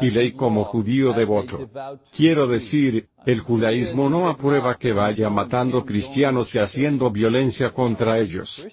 y 0.00 0.10
ley 0.10 0.32
como 0.32 0.64
judío 0.64 1.12
devoto. 1.12 1.68
Quiero 2.16 2.46
decir, 2.46 3.08
el 3.26 3.40
judaísmo 3.40 4.08
no 4.08 4.28
aprueba 4.28 4.78
que 4.78 4.92
vaya 4.92 5.28
matando 5.28 5.84
cristianos 5.84 6.54
y 6.54 6.58
haciendo 6.58 7.10
violencia 7.10 7.72
contra 7.72 8.18
ellos. 8.18 8.66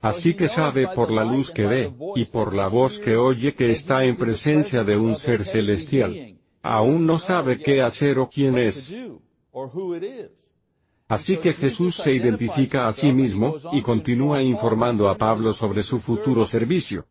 Así 0.00 0.34
que 0.34 0.48
sabe 0.48 0.88
por 0.94 1.10
la 1.10 1.24
luz 1.24 1.50
que 1.50 1.66
ve, 1.66 1.92
y 2.14 2.24
por 2.26 2.54
la 2.54 2.68
voz 2.68 3.00
que 3.00 3.16
oye 3.16 3.54
que 3.54 3.72
está 3.72 4.04
en 4.04 4.16
presencia 4.16 4.84
de 4.84 4.96
un 4.96 5.16
ser 5.16 5.44
celestial. 5.44 6.38
Aún 6.62 7.06
no 7.06 7.18
sabe 7.18 7.58
qué 7.58 7.82
hacer 7.82 8.18
o 8.18 8.28
quién 8.28 8.58
es. 8.58 8.94
Así 11.08 11.36
que 11.36 11.52
Jesús 11.52 11.96
se 11.96 12.12
identifica 12.12 12.88
a 12.88 12.92
sí 12.92 13.12
mismo, 13.12 13.56
y 13.72 13.82
continúa 13.82 14.42
informando 14.42 15.08
a 15.08 15.16
Pablo 15.16 15.54
sobre 15.54 15.82
su 15.82 16.00
futuro 16.00 16.46
servicio. 16.46 17.06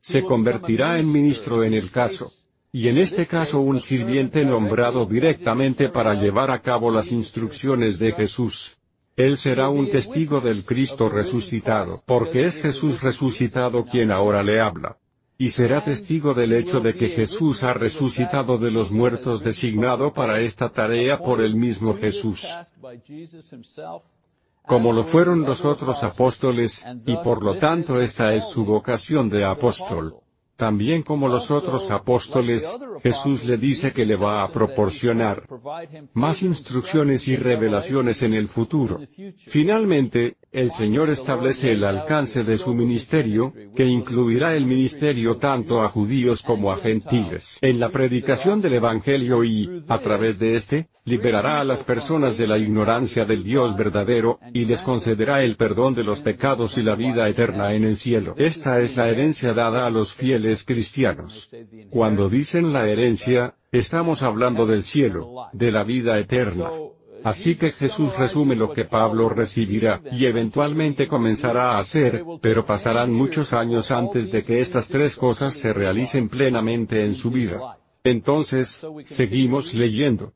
Se 0.00 0.22
convertirá 0.22 0.98
en 0.98 1.12
ministro 1.12 1.62
en 1.62 1.74
el 1.74 1.90
caso. 1.90 2.26
Y 2.72 2.88
en 2.88 2.98
este 2.98 3.26
caso 3.26 3.60
un 3.60 3.80
sirviente 3.80 4.44
nombrado 4.44 5.06
directamente 5.06 5.88
para 5.88 6.14
llevar 6.14 6.50
a 6.50 6.62
cabo 6.62 6.90
las 6.90 7.10
instrucciones 7.10 7.98
de 7.98 8.12
Jesús. 8.12 8.78
Él 9.16 9.38
será 9.38 9.68
un 9.68 9.90
testigo 9.90 10.40
del 10.40 10.64
Cristo 10.64 11.08
resucitado, 11.08 12.00
porque 12.06 12.46
es 12.46 12.62
Jesús 12.62 13.02
resucitado 13.02 13.84
quien 13.84 14.12
ahora 14.12 14.42
le 14.42 14.60
habla 14.60 14.96
y 15.40 15.48
será 15.48 15.82
testigo 15.82 16.34
del 16.34 16.52
hecho 16.52 16.80
de 16.80 16.92
que 16.92 17.08
Jesús 17.08 17.62
ha 17.62 17.72
resucitado 17.72 18.58
de 18.58 18.70
los 18.70 18.90
muertos 18.90 19.42
designado 19.42 20.12
para 20.12 20.38
esta 20.38 20.68
tarea 20.68 21.18
por 21.18 21.40
el 21.40 21.54
mismo 21.56 21.96
Jesús. 21.96 22.46
Como 24.66 24.92
lo 24.92 25.02
fueron 25.02 25.40
los 25.40 25.64
otros 25.64 26.02
apóstoles, 26.02 26.86
y 27.06 27.16
por 27.24 27.42
lo 27.42 27.56
tanto 27.56 28.02
esta 28.02 28.34
es 28.34 28.48
su 28.48 28.66
vocación 28.66 29.30
de 29.30 29.46
apóstol. 29.46 30.16
También 30.60 31.02
como 31.02 31.26
los 31.26 31.50
otros 31.50 31.90
apóstoles, 31.90 32.78
Jesús 33.02 33.46
le 33.46 33.56
dice 33.56 33.92
que 33.92 34.04
le 34.04 34.14
va 34.14 34.42
a 34.42 34.52
proporcionar 34.52 35.44
más 36.12 36.42
instrucciones 36.42 37.26
y 37.28 37.36
revelaciones 37.36 38.20
en 38.22 38.34
el 38.34 38.46
futuro. 38.46 39.00
Finalmente, 39.38 40.36
el 40.52 40.70
Señor 40.70 41.08
establece 41.08 41.72
el 41.72 41.82
alcance 41.82 42.44
de 42.44 42.58
su 42.58 42.74
ministerio, 42.74 43.54
que 43.74 43.84
incluirá 43.84 44.54
el 44.54 44.66
ministerio 44.66 45.36
tanto 45.36 45.82
a 45.82 45.88
judíos 45.88 46.42
como 46.42 46.70
a 46.72 46.78
gentiles. 46.78 47.58
En 47.62 47.80
la 47.80 47.90
predicación 47.90 48.60
del 48.60 48.74
Evangelio 48.74 49.44
y, 49.44 49.82
a 49.88 49.98
través 49.98 50.38
de 50.38 50.56
éste, 50.56 50.88
liberará 51.04 51.60
a 51.60 51.64
las 51.64 51.84
personas 51.84 52.36
de 52.36 52.46
la 52.46 52.58
ignorancia 52.58 53.24
del 53.24 53.42
Dios 53.44 53.76
verdadero, 53.76 54.38
y 54.52 54.64
les 54.64 54.82
concederá 54.82 55.42
el 55.42 55.56
perdón 55.56 55.94
de 55.94 56.04
los 56.04 56.20
pecados 56.20 56.78
y 56.78 56.82
la 56.82 56.94
vida 56.94 57.28
eterna 57.28 57.74
en 57.74 57.84
el 57.84 57.96
cielo. 57.96 58.34
Esta 58.36 58.80
es 58.80 58.96
la 58.96 59.08
herencia 59.08 59.54
dada 59.54 59.86
a 59.86 59.90
los 59.90 60.12
fieles 60.12 60.64
cristianos. 60.64 61.54
Cuando 61.90 62.28
dicen 62.28 62.72
la 62.72 62.88
herencia, 62.88 63.54
estamos 63.72 64.22
hablando 64.22 64.66
del 64.66 64.82
cielo, 64.82 65.48
de 65.52 65.72
la 65.72 65.84
vida 65.84 66.18
eterna. 66.18 66.70
Así 67.24 67.56
que 67.56 67.70
Jesús 67.70 68.16
resume 68.16 68.56
lo 68.56 68.72
que 68.72 68.84
Pablo 68.84 69.28
recibirá, 69.28 70.00
y 70.12 70.26
eventualmente 70.26 71.08
comenzará 71.08 71.72
a 71.72 71.78
hacer, 71.78 72.24
pero 72.40 72.64
pasarán 72.64 73.12
muchos 73.12 73.52
años 73.52 73.90
antes 73.90 74.30
de 74.32 74.42
que 74.42 74.60
estas 74.60 74.88
tres 74.88 75.16
cosas 75.16 75.54
se 75.54 75.72
realicen 75.72 76.28
plenamente 76.28 77.04
en 77.04 77.14
su 77.14 77.30
vida. 77.30 77.78
Entonces, 78.04 78.86
seguimos 79.04 79.74
leyendo. 79.74 80.32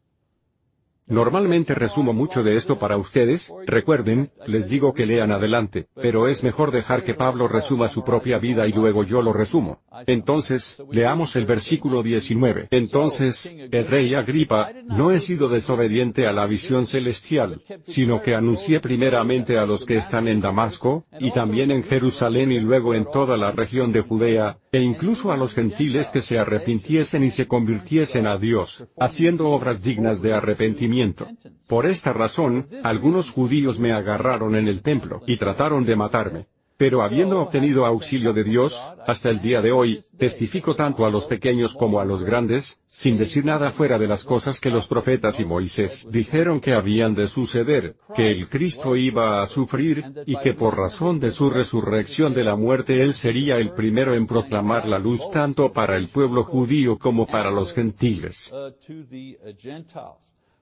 Normalmente 1.06 1.74
resumo 1.74 2.14
mucho 2.14 2.42
de 2.42 2.56
esto 2.56 2.78
para 2.78 2.96
ustedes, 2.96 3.52
recuerden, 3.66 4.30
les 4.46 4.68
digo 4.68 4.94
que 4.94 5.04
lean 5.04 5.32
adelante, 5.32 5.88
pero 5.94 6.28
es 6.28 6.42
mejor 6.42 6.70
dejar 6.70 7.04
que 7.04 7.12
Pablo 7.12 7.46
resuma 7.46 7.88
su 7.88 8.02
propia 8.02 8.38
vida 8.38 8.66
y 8.66 8.72
luego 8.72 9.04
yo 9.04 9.20
lo 9.20 9.34
resumo. 9.34 9.82
Entonces, 10.06 10.82
leamos 10.90 11.36
el 11.36 11.44
versículo 11.44 12.02
19. 12.02 12.68
Entonces, 12.70 13.54
el 13.70 13.86
rey 13.86 14.14
Agripa, 14.14 14.70
no 14.86 15.10
he 15.10 15.20
sido 15.20 15.48
desobediente 15.50 16.26
a 16.26 16.32
la 16.32 16.46
visión 16.46 16.86
celestial, 16.86 17.62
sino 17.82 18.22
que 18.22 18.34
anuncié 18.34 18.80
primeramente 18.80 19.58
a 19.58 19.66
los 19.66 19.84
que 19.84 19.96
están 19.96 20.26
en 20.26 20.40
Damasco, 20.40 21.04
y 21.20 21.32
también 21.32 21.70
en 21.70 21.84
Jerusalén 21.84 22.50
y 22.50 22.60
luego 22.60 22.94
en 22.94 23.04
toda 23.04 23.36
la 23.36 23.52
región 23.52 23.92
de 23.92 24.00
Judea, 24.00 24.58
e 24.74 24.80
incluso 24.80 25.30
a 25.30 25.36
los 25.36 25.54
gentiles 25.54 26.10
que 26.10 26.20
se 26.20 26.36
arrepintiesen 26.36 27.22
y 27.22 27.30
se 27.30 27.46
convirtiesen 27.46 28.26
a 28.26 28.36
Dios, 28.38 28.84
haciendo 28.98 29.50
obras 29.50 29.82
dignas 29.82 30.20
de 30.20 30.34
arrepentimiento 30.34 31.28
por 31.68 31.86
esta 31.86 32.12
razón, 32.12 32.66
algunos 32.82 33.30
judíos 33.30 33.78
me 33.78 33.92
agarraron 33.92 34.56
en 34.56 34.68
el 34.68 34.82
templo 34.82 35.22
y 35.26 35.38
trataron 35.38 35.84
de 35.84 35.96
matarme. 35.96 36.46
Pero 36.84 37.00
habiendo 37.00 37.40
obtenido 37.40 37.86
auxilio 37.86 38.34
de 38.34 38.44
Dios, 38.44 38.78
hasta 39.06 39.30
el 39.30 39.40
día 39.40 39.62
de 39.62 39.72
hoy, 39.72 40.00
testifico 40.18 40.76
tanto 40.76 41.06
a 41.06 41.10
los 41.10 41.24
pequeños 41.24 41.72
como 41.72 41.98
a 41.98 42.04
los 42.04 42.22
grandes, 42.22 42.78
sin 42.88 43.16
decir 43.16 43.42
nada 43.42 43.70
fuera 43.70 43.98
de 43.98 44.06
las 44.06 44.22
cosas 44.22 44.60
que 44.60 44.68
los 44.68 44.86
profetas 44.86 45.40
y 45.40 45.46
Moisés 45.46 46.06
dijeron 46.10 46.60
que 46.60 46.74
habían 46.74 47.14
de 47.14 47.26
suceder, 47.28 47.96
que 48.14 48.30
el 48.30 48.50
Cristo 48.50 48.96
iba 48.96 49.40
a 49.40 49.46
sufrir, 49.46 50.04
y 50.26 50.36
que 50.36 50.52
por 50.52 50.76
razón 50.76 51.20
de 51.20 51.30
su 51.30 51.50
resurrección 51.50 52.34
de 52.34 52.44
la 52.44 52.54
muerte 52.54 53.00
Él 53.00 53.14
sería 53.14 53.56
el 53.56 53.70
primero 53.72 54.14
en 54.14 54.26
proclamar 54.26 54.86
la 54.86 54.98
luz 54.98 55.22
tanto 55.30 55.72
para 55.72 55.96
el 55.96 56.08
pueblo 56.08 56.44
judío 56.44 56.98
como 56.98 57.26
para 57.26 57.50
los 57.50 57.72
gentiles. 57.72 58.52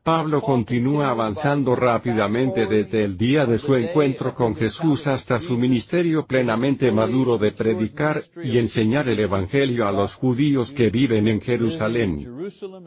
Pablo 0.03 0.41
continúa 0.43 1.11
avanzando 1.11 1.77
rápidamente 1.77 2.67
desde 2.67 3.05
el 3.05 3.17
día 3.17 3.47
de 3.47 3.57
su 3.57 3.77
encuentro 3.77 4.35
con 4.35 4.57
Jesús 4.57 5.07
hasta 5.07 5.39
su 5.39 5.57
ministerio 5.57 6.27
plenamente 6.27 6.91
maduro 6.91 7.39
de 7.39 7.53
predicar 7.53 8.21
y 8.43 8.59
enseñar 8.59 9.09
el 9.09 9.21
Evangelio 9.21 9.87
a 9.87 9.93
los 9.93 10.17
judíos 10.17 10.73
que 10.73 10.91
viven 10.91 11.29
en 11.29 11.41
Jerusalén 11.41 12.17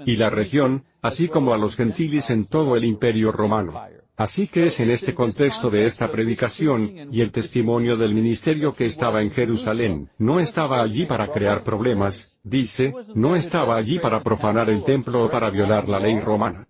y 0.06 0.18
la 0.18 0.30
región, 0.30 0.84
así 1.02 1.30
como 1.30 1.54
a 1.54 1.58
los 1.58 1.78
gentiles 1.78 2.30
en 2.32 2.48
todo 2.48 2.76
el 2.76 2.84
imperio 2.84 3.32
romano. 3.32 3.82
Así 4.18 4.48
que 4.48 4.68
es 4.68 4.82
en 4.82 4.92
este 4.92 5.14
contexto 5.14 5.70
de 5.70 5.86
esta 5.86 6.12
predicación, 6.12 6.92
y 7.14 7.22
el 7.22 7.32
testimonio 7.32 7.96
del 7.96 8.14
ministerio 8.14 8.74
que 8.74 8.88
estaba 8.88 9.22
en 9.22 9.32
Jerusalén, 9.32 10.10
no 10.18 10.42
estaba 10.42 10.82
allí 10.82 11.06
para 11.06 11.28
crear 11.28 11.64
problemas, 11.64 12.40
dice, 12.44 12.94
no 13.14 13.38
estaba 13.38 13.78
allí 13.78 14.00
para 14.00 14.22
profanar 14.22 14.70
el 14.70 14.84
templo 14.84 15.24
o 15.24 15.30
para 15.30 15.50
violar 15.50 15.88
la 15.88 16.00
ley 16.00 16.20
romana. 16.20 16.68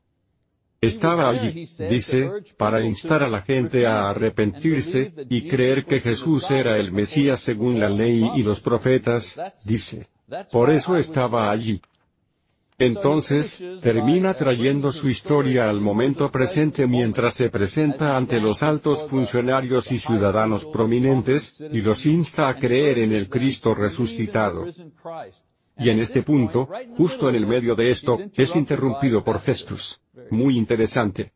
Estaba 0.86 1.30
allí, 1.30 1.66
dice, 1.90 2.32
para 2.58 2.84
instar 2.84 3.24
a 3.24 3.30
la 3.30 3.42
gente 3.42 3.86
a 3.86 4.10
arrepentirse, 4.10 5.14
y 5.30 5.48
creer 5.48 5.86
que 5.86 6.00
Jesús 6.00 6.50
era 6.52 6.78
el 6.78 6.92
Mesías 6.92 7.40
según 7.40 7.80
la 7.80 7.90
ley 7.90 8.30
y 8.36 8.44
los 8.44 8.60
profetas, 8.62 9.40
dice. 9.66 10.08
Por 10.52 10.70
eso 10.70 10.96
estaba 10.98 11.50
allí. 11.50 11.82
Entonces, 12.78 13.64
termina 13.82 14.34
trayendo 14.34 14.92
su 14.92 15.10
historia 15.10 15.70
al 15.70 15.80
momento 15.80 16.30
presente 16.30 16.86
mientras 16.88 17.36
se 17.36 17.50
presenta 17.50 18.18
ante 18.18 18.42
los 18.42 18.64
altos 18.64 19.08
funcionarios 19.08 19.92
y 19.94 19.98
ciudadanos 19.98 20.66
prominentes, 20.66 21.64
y 21.72 21.82
los 21.82 22.06
insta 22.06 22.50
a 22.50 22.56
creer 22.58 23.00
en 23.00 23.14
el 23.14 23.30
Cristo 23.30 23.74
resucitado. 23.74 24.66
Y 25.78 25.90
en 25.90 26.00
este 26.00 26.22
punto, 26.22 26.70
justo 26.98 27.30
en 27.30 27.36
el 27.36 27.48
medio 27.48 27.76
de 27.76 27.92
esto, 27.92 28.20
es 28.36 28.56
interrumpido 28.56 29.24
por 29.24 29.40
Festus. 29.40 30.02
Muy 30.32 30.58
interesante. 30.58 31.34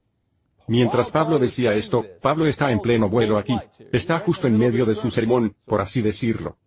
Mientras 0.68 1.12
Pablo 1.12 1.40
decía 1.40 1.74
esto, 1.74 2.04
Pablo 2.22 2.46
está 2.46 2.72
en 2.72 2.80
pleno 2.80 3.10
vuelo 3.10 3.38
aquí. 3.38 3.58
Está 3.92 4.20
justo 4.20 4.48
en 4.48 4.58
medio 4.58 4.86
de 4.86 4.96
su 4.96 5.10
sermón, 5.10 5.56
por 5.66 5.82
así 5.82 6.02
decirlo. 6.02 6.58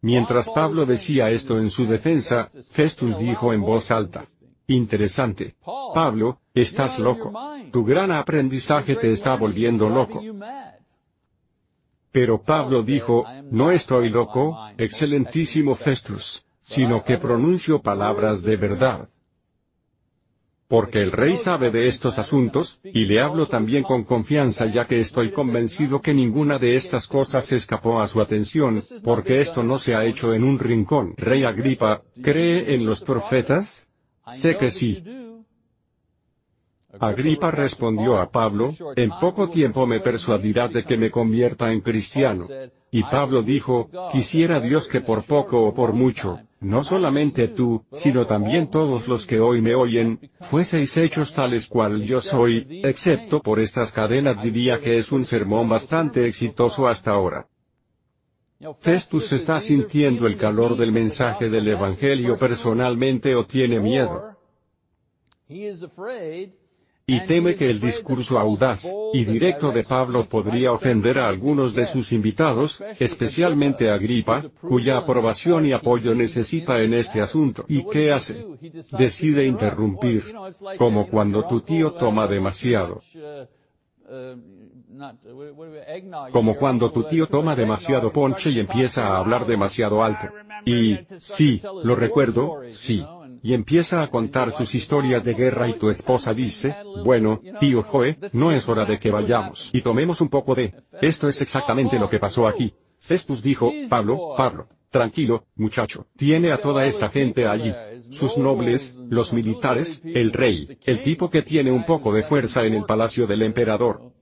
Mientras 0.00 0.48
Pablo 0.48 0.86
decía 0.86 1.30
esto 1.30 1.58
en 1.58 1.70
su 1.70 1.86
defensa, 1.86 2.50
Festus 2.72 3.18
dijo 3.18 3.52
en 3.52 3.60
voz 3.60 3.90
alta. 3.90 4.24
Interesante. 4.66 5.56
Pablo, 5.94 6.40
estás 6.54 6.98
loco. 6.98 7.32
Tu 7.70 7.84
gran 7.84 8.10
aprendizaje 8.10 8.96
te 8.96 9.12
está 9.12 9.36
volviendo 9.36 9.90
loco. 9.90 10.22
Pero 12.10 12.40
Pablo 12.40 12.82
dijo, 12.82 13.24
no 13.50 13.70
estoy 13.70 14.08
loco, 14.08 14.56
excelentísimo 14.78 15.74
Festus 15.74 16.44
sino 16.70 17.02
que 17.02 17.18
pronuncio 17.18 17.82
palabras 17.82 18.42
de 18.42 18.56
verdad. 18.56 19.08
Porque 20.70 21.02
el 21.02 21.10
rey 21.10 21.36
sabe 21.36 21.72
de 21.72 21.88
estos 21.88 22.20
asuntos, 22.20 22.80
y 22.84 23.06
le 23.06 23.20
hablo 23.20 23.46
también 23.46 23.82
con 23.82 24.04
confianza 24.04 24.66
ya 24.66 24.86
que 24.86 25.00
estoy 25.00 25.32
convencido 25.32 26.00
que 26.00 26.14
ninguna 26.14 26.60
de 26.60 26.76
estas 26.76 27.08
cosas 27.08 27.50
escapó 27.50 28.00
a 28.00 28.06
su 28.06 28.20
atención, 28.20 28.80
porque 29.02 29.40
esto 29.40 29.64
no 29.64 29.80
se 29.80 29.96
ha 29.96 30.04
hecho 30.04 30.32
en 30.32 30.44
un 30.44 30.60
rincón. 30.60 31.14
Rey 31.16 31.42
Agripa, 31.42 32.02
¿cree 32.22 32.72
en 32.72 32.86
los 32.86 33.02
profetas? 33.02 33.88
Sé 34.30 34.56
que 34.58 34.70
sí. 34.70 35.02
Agripa 37.00 37.50
respondió 37.50 38.18
a 38.18 38.30
Pablo, 38.30 38.68
en 38.94 39.10
poco 39.20 39.50
tiempo 39.50 39.88
me 39.88 39.98
persuadirá 39.98 40.68
de 40.68 40.84
que 40.84 40.96
me 40.96 41.10
convierta 41.10 41.72
en 41.72 41.80
cristiano. 41.80 42.46
Y 42.92 43.02
Pablo 43.02 43.42
dijo, 43.42 43.90
quisiera 44.12 44.60
Dios 44.60 44.86
que 44.86 45.00
por 45.00 45.24
poco 45.24 45.64
o 45.64 45.74
por 45.74 45.94
mucho, 45.94 46.38
no 46.60 46.84
solamente 46.84 47.48
tú, 47.48 47.84
sino 47.92 48.26
también 48.26 48.70
todos 48.70 49.08
los 49.08 49.26
que 49.26 49.40
hoy 49.40 49.60
me 49.60 49.74
oyen, 49.74 50.30
fueseis 50.40 50.96
hechos 50.96 51.32
tales 51.32 51.66
cual 51.66 52.02
yo 52.02 52.20
soy, 52.20 52.80
excepto 52.84 53.42
por 53.42 53.60
estas 53.60 53.92
cadenas 53.92 54.42
diría 54.42 54.78
que 54.78 54.98
es 54.98 55.10
un 55.10 55.26
sermón 55.26 55.68
bastante 55.68 56.26
exitoso 56.26 56.86
hasta 56.86 57.12
ahora. 57.12 57.48
Festus 58.80 59.32
está 59.32 59.58
sintiendo 59.60 60.26
el 60.26 60.36
calor 60.36 60.76
del 60.76 60.92
mensaje 60.92 61.48
del 61.48 61.66
Evangelio 61.68 62.36
personalmente 62.36 63.34
o 63.34 63.46
tiene 63.46 63.80
miedo 63.80 64.36
y 67.06 67.26
teme 67.26 67.56
que 67.56 67.68
el 67.68 67.80
discurso 67.80 68.38
audaz 68.38 68.88
y 69.12 69.24
directo 69.24 69.72
de 69.72 69.82
Pablo 69.82 70.28
podría 70.28 70.72
ofender 70.72 71.18
a 71.18 71.28
algunos 71.28 71.74
de 71.74 71.86
sus 71.86 72.12
invitados, 72.12 72.82
especialmente 72.98 73.90
a 73.90 73.94
Agripa, 73.94 74.44
cuya 74.60 74.98
aprobación 74.98 75.66
y 75.66 75.72
apoyo 75.72 76.14
necesita 76.14 76.80
en 76.80 76.94
este 76.94 77.20
asunto. 77.20 77.64
¿Y 77.68 77.84
qué 77.84 78.12
hace? 78.12 78.46
Decide 78.96 79.44
interrumpir. 79.44 80.32
Como 80.78 81.08
cuando 81.08 81.46
tu 81.46 81.62
tío 81.62 81.92
toma 81.94 82.28
demasiado. 82.28 83.00
Como 86.32 86.56
cuando 86.56 86.92
tu 86.92 87.04
tío 87.04 87.26
toma 87.26 87.56
demasiado 87.56 88.12
ponche 88.12 88.50
y 88.50 88.60
empieza 88.60 89.08
a 89.08 89.18
hablar 89.18 89.46
demasiado 89.46 90.04
alto. 90.04 90.28
Y, 90.64 90.98
sí, 91.18 91.60
lo 91.82 91.96
recuerdo, 91.96 92.62
sí 92.70 93.04
y 93.42 93.54
empieza 93.54 94.02
a 94.02 94.10
contar 94.10 94.52
sus 94.52 94.74
historias 94.74 95.24
de 95.24 95.34
guerra 95.34 95.68
y 95.68 95.74
tu 95.74 95.90
esposa 95.90 96.34
dice, 96.34 96.74
bueno, 97.04 97.40
tío 97.58 97.82
Joe, 97.82 98.18
no 98.32 98.52
es 98.52 98.68
hora 98.68 98.84
de 98.84 98.98
que 98.98 99.10
vayamos 99.10 99.70
y 99.72 99.80
tomemos 99.82 100.20
un 100.20 100.28
poco 100.28 100.54
de... 100.54 100.74
Esto 101.00 101.28
es 101.28 101.40
exactamente 101.40 101.98
lo 101.98 102.08
que 102.08 102.18
pasó 102.18 102.46
aquí. 102.46 102.74
Festus 102.98 103.42
dijo, 103.42 103.72
Pablo, 103.88 104.34
Pablo, 104.36 104.68
tranquilo, 104.90 105.46
muchacho, 105.56 106.06
tiene 106.16 106.52
a 106.52 106.58
toda 106.58 106.84
esa 106.86 107.08
gente 107.08 107.46
allí. 107.46 107.72
Sus 108.10 108.36
nobles, 108.36 108.94
los 109.08 109.32
militares, 109.32 110.02
el 110.04 110.32
rey, 110.32 110.78
el 110.84 111.02
tipo 111.02 111.30
que 111.30 111.42
tiene 111.42 111.72
un 111.72 111.84
poco 111.84 112.12
de 112.12 112.22
fuerza 112.22 112.64
en 112.64 112.74
el 112.74 112.84
palacio 112.84 113.26
del 113.26 113.42
emperador. 113.42 114.12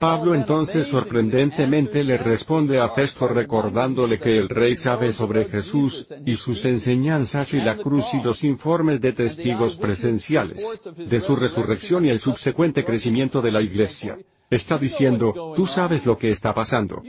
Pablo 0.00 0.34
entonces 0.34 0.86
sorprendentemente 0.86 2.02
le 2.04 2.16
responde 2.16 2.78
a 2.78 2.88
Festo 2.88 3.28
recordándole 3.28 4.18
que 4.18 4.38
el 4.38 4.48
rey 4.48 4.74
sabe 4.74 5.12
sobre 5.12 5.44
Jesús, 5.44 6.10
y 6.24 6.36
sus 6.36 6.64
enseñanzas 6.64 7.52
y 7.52 7.60
la 7.60 7.76
cruz 7.76 8.14
y 8.14 8.22
los 8.22 8.42
informes 8.42 9.02
de 9.02 9.12
testigos 9.12 9.76
presenciales, 9.76 10.90
de 10.96 11.20
su 11.20 11.36
resurrección 11.36 12.06
y 12.06 12.08
el 12.08 12.18
subsecuente 12.18 12.82
crecimiento 12.82 13.42
de 13.42 13.52
la 13.52 13.60
iglesia. 13.60 14.16
Está 14.48 14.78
diciendo, 14.78 15.52
tú 15.54 15.66
sabes 15.66 16.06
lo 16.06 16.16
que 16.16 16.30
está 16.30 16.54
pasando. 16.54 17.02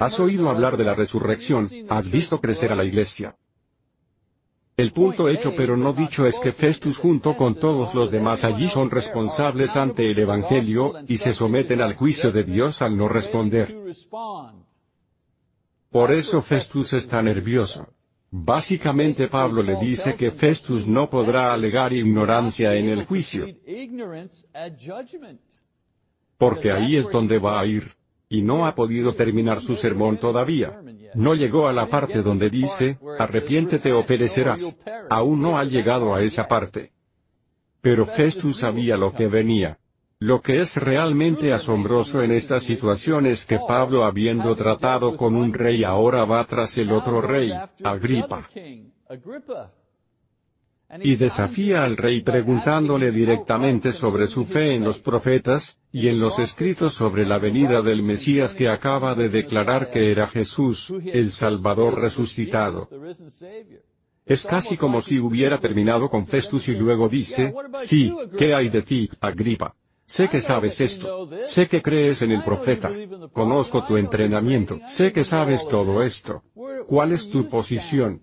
Has 0.00 0.18
oído 0.18 0.48
hablar 0.48 0.78
de 0.78 0.84
la 0.84 0.94
resurrección, 0.94 1.68
has 1.90 2.10
visto 2.10 2.40
crecer 2.40 2.72
a 2.72 2.74
la 2.74 2.86
iglesia. 2.86 3.36
El 4.76 4.92
punto 4.92 5.28
hecho 5.28 5.52
pero 5.54 5.76
no 5.76 5.92
dicho 5.92 6.26
es 6.26 6.40
que 6.40 6.52
Festus 6.52 6.96
junto 6.96 7.36
con 7.36 7.54
todos 7.54 7.94
los 7.94 8.10
demás 8.10 8.44
allí 8.44 8.68
son 8.68 8.90
responsables 8.90 9.76
ante 9.76 10.10
el 10.10 10.18
Evangelio, 10.18 10.94
y 11.06 11.18
se 11.18 11.34
someten 11.34 11.82
al 11.82 11.94
juicio 11.94 12.32
de 12.32 12.44
Dios 12.44 12.80
al 12.80 12.96
no 12.96 13.08
responder. 13.08 13.74
Por 15.90 16.10
eso 16.10 16.40
Festus 16.40 16.94
está 16.94 17.20
nervioso. 17.20 17.86
Básicamente 18.30 19.28
Pablo 19.28 19.62
le 19.62 19.76
dice 19.76 20.14
que 20.14 20.30
Festus 20.30 20.86
no 20.86 21.10
podrá 21.10 21.52
alegar 21.52 21.92
ignorancia 21.92 22.74
en 22.74 22.86
el 22.86 23.04
juicio. 23.04 23.46
Porque 26.38 26.72
ahí 26.72 26.96
es 26.96 27.10
donde 27.10 27.38
va 27.38 27.60
a 27.60 27.66
ir 27.66 27.94
y 28.30 28.40
no 28.40 28.66
ha 28.66 28.74
podido 28.74 29.14
terminar 29.14 29.60
su 29.60 29.76
sermón 29.76 30.16
todavía. 30.16 30.80
No 31.14 31.34
llegó 31.34 31.68
a 31.68 31.72
la 31.72 31.86
parte 31.88 32.22
donde 32.22 32.50
dice, 32.50 32.98
arrepiéntete 33.18 33.92
o 33.92 34.04
perecerás. 34.06 34.76
Aún 35.10 35.42
no 35.42 35.58
ha 35.58 35.64
llegado 35.64 36.14
a 36.14 36.22
esa 36.22 36.48
parte. 36.48 36.92
Pero 37.80 38.06
Festus 38.06 38.58
sabía 38.58 38.96
lo 38.96 39.12
que 39.12 39.26
venía. 39.26 39.78
Lo 40.18 40.40
que 40.40 40.60
es 40.60 40.76
realmente 40.76 41.52
asombroso 41.52 42.22
en 42.22 42.30
esta 42.30 42.60
situación 42.60 43.26
es 43.26 43.44
que 43.44 43.58
Pablo 43.58 44.04
habiendo 44.04 44.54
tratado 44.54 45.16
con 45.16 45.34
un 45.34 45.52
rey 45.52 45.82
ahora 45.82 46.24
va 46.24 46.44
tras 46.44 46.78
el 46.78 46.92
otro 46.92 47.20
rey, 47.20 47.52
Agripa 47.82 48.46
y 51.00 51.16
desafía 51.16 51.84
al 51.84 51.96
rey 51.96 52.20
preguntándole 52.20 53.10
directamente 53.10 53.92
sobre 53.92 54.26
su 54.26 54.44
fe 54.44 54.74
en 54.74 54.84
los 54.84 54.98
profetas, 54.98 55.80
y 55.90 56.08
en 56.08 56.18
los 56.18 56.38
escritos 56.38 56.94
sobre 56.94 57.26
la 57.26 57.38
venida 57.38 57.82
del 57.82 58.02
Mesías 58.02 58.54
que 58.54 58.68
acaba 58.68 59.14
de 59.14 59.28
declarar 59.28 59.90
que 59.90 60.10
era 60.10 60.26
Jesús, 60.26 60.92
el 61.04 61.30
Salvador 61.30 62.00
resucitado. 62.00 62.88
Es 64.24 64.46
casi 64.46 64.76
como 64.76 65.02
si 65.02 65.18
hubiera 65.18 65.58
terminado 65.58 66.08
con 66.08 66.24
Festus 66.26 66.68
y 66.68 66.74
luego 66.74 67.08
dice, 67.08 67.54
sí, 67.74 68.14
¿qué 68.38 68.54
hay 68.54 68.68
de 68.68 68.82
ti, 68.82 69.08
Agripa? 69.20 69.74
Sé 70.04 70.28
que 70.28 70.40
sabes 70.40 70.80
esto. 70.80 71.28
Sé 71.44 71.68
que 71.68 71.80
crees 71.80 72.22
en 72.22 72.32
el 72.32 72.42
profeta. 72.42 72.92
Conozco 73.32 73.84
tu 73.86 73.96
entrenamiento. 73.96 74.78
Sé 74.86 75.12
que 75.12 75.24
sabes 75.24 75.66
todo 75.66 76.02
esto. 76.02 76.42
¿Cuál 76.86 77.12
es 77.12 77.30
tu 77.30 77.48
posición? 77.48 78.22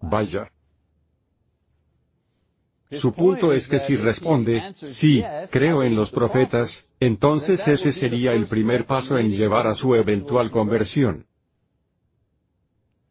Vaya. 0.00 0.50
Su 2.92 3.12
punto 3.12 3.52
es 3.52 3.68
que 3.68 3.78
si 3.78 3.96
responde, 3.96 4.62
sí, 4.74 5.24
creo 5.50 5.82
en 5.82 5.96
los 5.96 6.10
profetas, 6.10 6.94
entonces 7.00 7.66
ese 7.68 7.92
sería 7.92 8.32
el 8.32 8.46
primer 8.46 8.86
paso 8.86 9.18
en 9.18 9.30
llevar 9.30 9.66
a 9.66 9.74
su 9.74 9.94
eventual 9.94 10.50
conversión. 10.50 11.26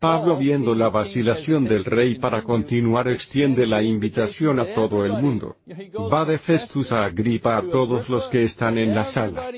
Pablo 0.02 0.36
viendo 0.36 0.74
la 0.74 0.90
vacilación 0.90 1.66
del 1.66 1.86
rey 1.86 2.18
para 2.18 2.44
continuar 2.44 3.08
extiende 3.08 3.68
la 3.68 3.84
invitación 3.84 4.60
a 4.60 4.66
todo 4.66 5.06
el 5.06 5.14
mundo. 5.14 5.58
Va 6.12 6.26
de 6.26 6.40
Festus 6.40 6.92
a 6.92 7.06
Agripa 7.06 7.56
a 7.56 7.62
todos 7.62 8.10
los 8.10 8.28
que 8.28 8.42
están 8.42 8.80
en 8.80 8.96
la 8.96 9.06
sala. 9.06 9.52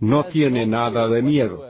No 0.00 0.24
tiene 0.24 0.66
nada 0.66 1.06
de 1.06 1.22
miedo. 1.22 1.69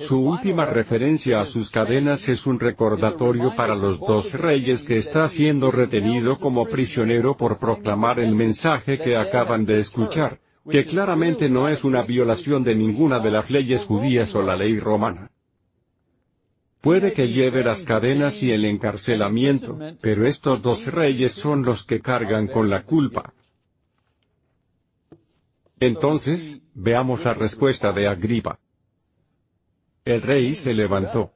Su 0.00 0.20
última 0.20 0.64
referencia 0.64 1.40
a 1.40 1.46
sus 1.46 1.70
cadenas 1.70 2.28
es 2.28 2.46
un 2.46 2.58
recordatorio 2.58 3.54
para 3.54 3.74
los 3.74 4.00
dos 4.00 4.32
reyes 4.32 4.84
que 4.84 4.96
está 4.96 5.28
siendo 5.28 5.70
retenido 5.70 6.38
como 6.38 6.66
prisionero 6.66 7.36
por 7.36 7.58
proclamar 7.58 8.18
el 8.18 8.34
mensaje 8.34 8.98
que 8.98 9.16
acaban 9.16 9.66
de 9.66 9.78
escuchar, 9.78 10.40
que 10.68 10.86
claramente 10.86 11.50
no 11.50 11.68
es 11.68 11.84
una 11.84 12.02
violación 12.02 12.64
de 12.64 12.74
ninguna 12.74 13.20
de 13.20 13.30
las 13.30 13.50
leyes 13.50 13.84
judías 13.84 14.34
o 14.34 14.42
la 14.42 14.56
ley 14.56 14.80
romana. 14.80 15.30
Puede 16.80 17.12
que 17.12 17.28
lleve 17.28 17.62
las 17.62 17.82
cadenas 17.82 18.42
y 18.42 18.52
el 18.52 18.64
encarcelamiento, 18.64 19.78
pero 20.00 20.26
estos 20.26 20.62
dos 20.62 20.86
reyes 20.86 21.32
son 21.32 21.62
los 21.62 21.84
que 21.84 22.00
cargan 22.00 22.48
con 22.48 22.70
la 22.70 22.84
culpa. 22.84 23.34
Entonces, 25.78 26.60
veamos 26.74 27.22
la 27.24 27.34
respuesta 27.34 27.92
de 27.92 28.08
Agripa. 28.08 28.58
El 30.10 30.22
rey 30.22 30.56
se 30.56 30.74
levantó. 30.74 31.30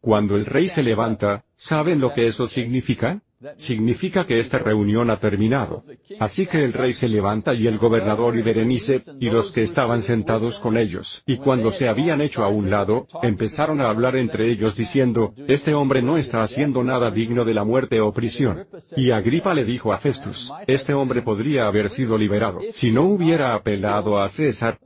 Cuando 0.00 0.36
el 0.36 0.46
rey 0.46 0.68
se 0.68 0.84
levanta, 0.84 1.44
¿saben 1.56 1.98
lo 1.98 2.14
que 2.14 2.28
eso 2.28 2.46
significa? 2.46 3.20
Significa 3.56 4.24
que 4.28 4.38
esta 4.38 4.60
reunión 4.60 5.10
ha 5.10 5.16
terminado. 5.16 5.82
Así 6.20 6.46
que 6.46 6.62
el 6.62 6.72
rey 6.72 6.92
se 6.92 7.08
levanta 7.08 7.52
y 7.52 7.66
el 7.66 7.78
gobernador 7.78 8.38
y 8.38 8.42
Berenice, 8.42 9.00
y 9.18 9.28
los 9.28 9.50
que 9.50 9.64
estaban 9.64 10.02
sentados 10.02 10.60
con 10.60 10.76
ellos, 10.76 11.24
y 11.26 11.38
cuando 11.38 11.72
se 11.72 11.88
habían 11.88 12.20
hecho 12.20 12.44
a 12.44 12.48
un 12.48 12.70
lado, 12.70 13.08
empezaron 13.24 13.80
a 13.80 13.88
hablar 13.88 14.14
entre 14.14 14.48
ellos 14.48 14.76
diciendo, 14.76 15.34
este 15.48 15.74
hombre 15.74 16.00
no 16.00 16.18
está 16.18 16.44
haciendo 16.44 16.84
nada 16.84 17.10
digno 17.10 17.44
de 17.44 17.54
la 17.54 17.64
muerte 17.64 18.00
o 18.00 18.12
prisión. 18.12 18.68
Y 18.96 19.10
Agripa 19.10 19.52
le 19.52 19.64
dijo 19.64 19.92
a 19.92 19.98
Festus, 19.98 20.52
este 20.68 20.94
hombre 20.94 21.22
podría 21.22 21.66
haber 21.66 21.90
sido 21.90 22.16
liberado 22.16 22.60
si 22.70 22.92
no 22.92 23.02
hubiera 23.02 23.52
apelado 23.52 24.22
a 24.22 24.28
César. 24.28 24.78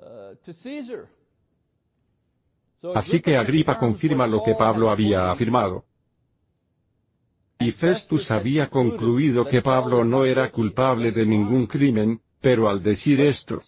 Así 2.94 3.20
que 3.20 3.36
Agripa 3.36 3.78
confirma 3.78 4.26
lo 4.26 4.42
que 4.42 4.54
Pablo 4.54 4.90
había 4.90 5.30
afirmado. 5.30 5.84
Y 7.58 7.72
Festus 7.72 8.30
había 8.30 8.68
concluido 8.68 9.44
que 9.44 9.62
Pablo 9.62 10.04
no 10.04 10.24
era 10.24 10.50
culpable 10.50 11.10
de 11.10 11.24
ningún 11.24 11.66
crimen, 11.66 12.20
pero 12.40 12.68
al 12.68 12.82
decir 12.82 13.20
esto, 13.20 13.60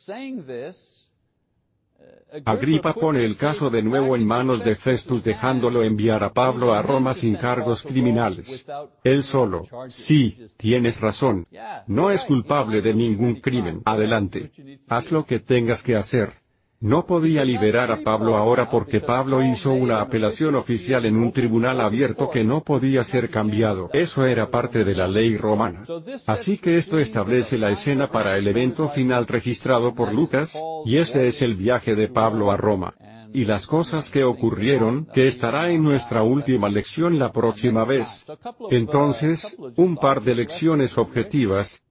Agripa 2.45 2.93
pone 2.93 3.25
el 3.25 3.37
caso 3.37 3.71
de 3.71 3.83
nuevo 3.83 4.15
en 4.15 4.27
manos 4.27 4.63
de 4.63 4.75
Festus 4.75 5.25
dejándolo 5.25 5.83
enviar 5.83 6.23
a 6.23 6.33
Pablo 6.33 6.75
a 6.75 6.83
Roma 6.83 7.15
sin 7.15 7.37
cargos 7.37 7.83
criminales. 7.83 8.67
Él 9.03 9.25
solo, 9.25 9.63
sí, 9.89 10.47
tienes 10.59 11.01
razón. 11.01 11.47
No 11.87 12.11
es 12.11 12.25
culpable 12.25 12.83
de 12.83 12.93
ningún 12.93 13.37
crimen. 13.37 13.81
Adelante. 13.87 14.51
Haz 14.89 15.11
lo 15.11 15.25
que 15.25 15.41
tengas 15.41 15.83
que 15.83 15.97
hacer. 15.97 16.35
No 16.81 17.07
podía 17.07 17.45
liberar 17.45 17.91
a 17.91 18.05
Pablo 18.05 18.37
ahora 18.37 18.71
porque 18.71 19.01
Pablo 19.01 19.43
hizo 19.43 19.73
una 19.73 20.01
apelación 20.01 20.55
oficial 20.55 21.07
en 21.07 21.17
un 21.17 21.33
tribunal 21.33 21.81
abierto 21.81 22.31
que 22.31 22.45
no 22.45 22.63
podía 22.63 23.03
ser 23.03 23.31
cambiado. 23.31 23.91
Eso 23.93 24.25
era 24.25 24.49
parte 24.49 24.85
de 24.85 24.95
la 24.95 25.09
ley 25.09 25.37
romana. 25.37 25.83
Así 26.29 26.59
que 26.59 26.79
esto 26.79 27.01
establece 27.01 27.59
la 27.59 27.71
escena 27.71 28.13
para 28.13 28.39
el 28.39 28.47
evento 28.47 28.89
final 28.89 29.27
registrado 29.27 29.93
por 29.93 30.15
Lucas, 30.15 30.63
y 30.85 30.99
ese 30.99 31.27
es 31.27 31.43
el 31.43 31.57
viaje 31.57 31.97
de 31.97 32.07
Pablo 32.07 32.53
a 32.53 32.57
Roma. 32.57 32.95
Y 33.33 33.45
las 33.45 33.67
cosas 33.67 34.13
que 34.13 34.23
ocurrieron, 34.23 35.07
que 35.13 35.27
estará 35.27 35.73
en 35.73 35.83
nuestra 35.83 36.23
última 36.23 36.69
lección 36.69 37.19
la 37.19 37.33
próxima 37.33 37.85
vez. 37.85 38.25
Entonces, 38.71 39.59
un 39.75 39.97
par 39.97 40.23
de 40.23 40.37
lecciones 40.37 40.97
objetivas. 40.97 41.83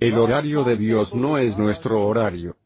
El 0.00 0.16
horario 0.16 0.64
de 0.64 0.78
Dios 0.78 1.14
no 1.14 1.36
es 1.36 1.58
nuestro 1.58 2.02
horario. 2.06 2.56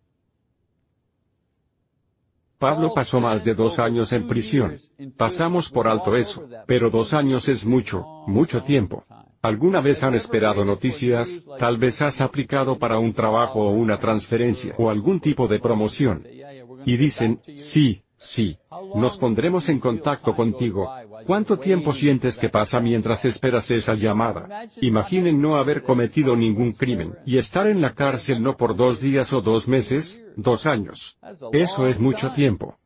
Pablo 2.58 2.92
pasó 2.92 3.20
más 3.20 3.44
de 3.44 3.54
dos 3.54 3.78
años 3.78 4.12
en 4.12 4.26
prisión. 4.26 4.76
Pasamos 5.16 5.70
por 5.70 5.86
alto 5.86 6.16
eso, 6.16 6.48
pero 6.66 6.90
dos 6.90 7.14
años 7.14 7.48
es 7.48 7.64
mucho, 7.64 8.04
mucho 8.26 8.62
tiempo. 8.62 9.04
¿Alguna 9.40 9.80
vez 9.80 10.02
han 10.02 10.14
esperado 10.14 10.64
noticias? 10.64 11.44
Tal 11.58 11.78
vez 11.78 12.02
has 12.02 12.20
aplicado 12.20 12.78
para 12.78 12.98
un 12.98 13.12
trabajo 13.12 13.60
o 13.60 13.70
una 13.70 13.98
transferencia 13.98 14.74
o 14.78 14.90
algún 14.90 15.20
tipo 15.20 15.46
de 15.46 15.60
promoción. 15.60 16.24
Y 16.84 16.96
dicen, 16.96 17.40
sí, 17.56 18.02
sí, 18.16 18.58
nos 18.96 19.16
pondremos 19.16 19.68
en 19.68 19.78
contacto 19.78 20.34
contigo. 20.34 20.90
¿Cuánto 21.26 21.58
tiempo 21.58 21.92
sientes 21.92 22.38
que 22.38 22.48
pasa 22.48 22.80
mientras 22.80 23.24
esperas 23.24 23.70
esa 23.70 23.94
llamada? 23.94 24.68
Imaginen 24.80 25.40
no 25.40 25.56
haber 25.56 25.82
cometido 25.82 26.36
ningún 26.36 26.72
crimen 26.72 27.14
y 27.24 27.38
estar 27.38 27.66
en 27.66 27.80
la 27.80 27.94
cárcel 27.94 28.42
no 28.42 28.56
por 28.56 28.76
dos 28.76 29.00
días 29.00 29.32
o 29.32 29.40
dos 29.40 29.68
meses, 29.68 30.22
dos 30.36 30.66
años. 30.66 31.18
Eso 31.52 31.86
es 31.86 31.98
mucho 31.98 32.32
tiempo. 32.32 32.78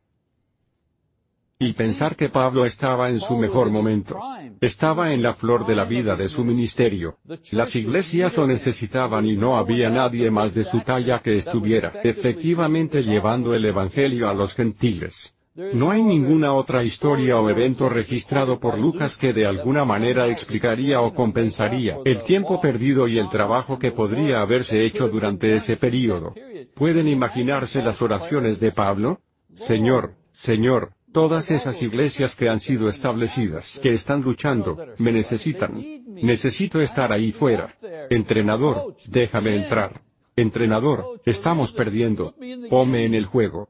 Y 1.59 1.73
pensar 1.73 2.15
que 2.17 2.29
Pablo 2.29 2.65
estaba 2.65 3.09
en 3.09 3.21
su 3.21 3.37
mejor 3.37 3.71
momento. 3.71 4.19
Estaba 4.59 5.13
en 5.13 5.23
la 5.23 5.33
flor 5.33 5.65
de 5.65 5.75
la 5.75 5.85
vida 5.85 6.15
de 6.15 6.27
su 6.27 6.43
ministerio. 6.43 7.19
Las 7.51 7.75
iglesias 7.75 8.35
lo 8.35 8.47
necesitaban 8.47 9.25
y 9.25 9.37
no 9.37 9.55
había 9.57 9.89
nadie 9.89 10.29
más 10.29 10.53
de 10.53 10.65
su 10.65 10.81
talla 10.81 11.21
que 11.21 11.37
estuviera 11.37 11.93
efectivamente 12.03 13.01
llevando 13.01 13.53
el 13.53 13.63
Evangelio 13.63 14.27
a 14.27 14.33
los 14.33 14.55
gentiles. 14.55 15.35
No 15.55 15.91
hay 15.91 16.01
ninguna 16.01 16.53
otra 16.53 16.83
historia 16.83 17.39
o 17.39 17.47
evento 17.47 17.87
registrado 17.87 18.59
por 18.59 18.79
Lucas 18.79 19.17
que 19.17 19.33
de 19.33 19.45
alguna 19.45 19.85
manera 19.85 20.27
explicaría 20.27 20.99
o 21.01 21.13
compensaría 21.13 21.97
el 22.05 22.23
tiempo 22.23 22.59
perdido 22.59 23.07
y 23.07 23.19
el 23.19 23.29
trabajo 23.29 23.77
que 23.77 23.91
podría 23.91 24.41
haberse 24.41 24.83
hecho 24.83 25.07
durante 25.09 25.53
ese 25.53 25.75
período. 25.75 26.33
¿Pueden 26.73 27.07
imaginarse 27.07 27.83
las 27.83 28.01
oraciones 28.01 28.59
de 28.59 28.71
Pablo? 28.71 29.21
Señor, 29.53 30.15
Señor, 30.31 30.93
todas 31.11 31.51
esas 31.51 31.83
iglesias 31.83 32.35
que 32.35 32.49
han 32.49 32.59
sido 32.59 32.89
establecidas, 32.89 33.79
que 33.83 33.93
están 33.93 34.21
luchando, 34.21 34.75
me 34.97 35.11
necesitan. 35.11 35.83
Necesito 36.07 36.81
estar 36.81 37.13
ahí 37.13 37.31
fuera. 37.31 37.75
Entrenador, 38.09 38.95
déjame 39.07 39.55
entrar. 39.55 40.01
Entrenador, 40.35 41.21
estamos 41.27 41.73
perdiendo. 41.73 42.33
Pome 42.71 43.05
en 43.05 43.13
el 43.13 43.25
juego. 43.25 43.69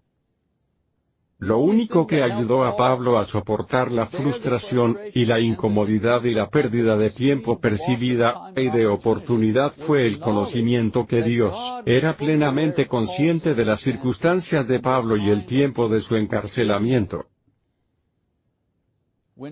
Lo 1.43 1.57
único 1.57 2.07
que 2.07 2.23
ayudó 2.23 2.63
a 2.63 2.77
Pablo 2.77 3.19
a 3.19 3.25
soportar 3.25 3.91
la 3.91 4.05
frustración, 4.05 4.97
y 5.13 5.25
la 5.25 5.41
incomodidad 5.41 6.23
y 6.23 6.33
la 6.33 6.49
pérdida 6.49 6.95
de 6.95 7.09
tiempo 7.09 7.59
percibida, 7.59 8.53
y 8.55 8.69
de 8.69 8.87
oportunidad 8.87 9.73
fue 9.73 10.07
el 10.07 10.19
conocimiento 10.19 11.05
que 11.05 11.21
Dios 11.21 11.53
era 11.85 12.13
plenamente 12.13 12.85
consciente 12.85 13.55
de 13.55 13.65
las 13.65 13.81
circunstancias 13.81 14.65
de 14.65 14.79
Pablo 14.79 15.17
y 15.17 15.31
el 15.31 15.45
tiempo 15.45 15.89
de 15.89 15.99
su 15.99 16.15
encarcelamiento. 16.15 17.25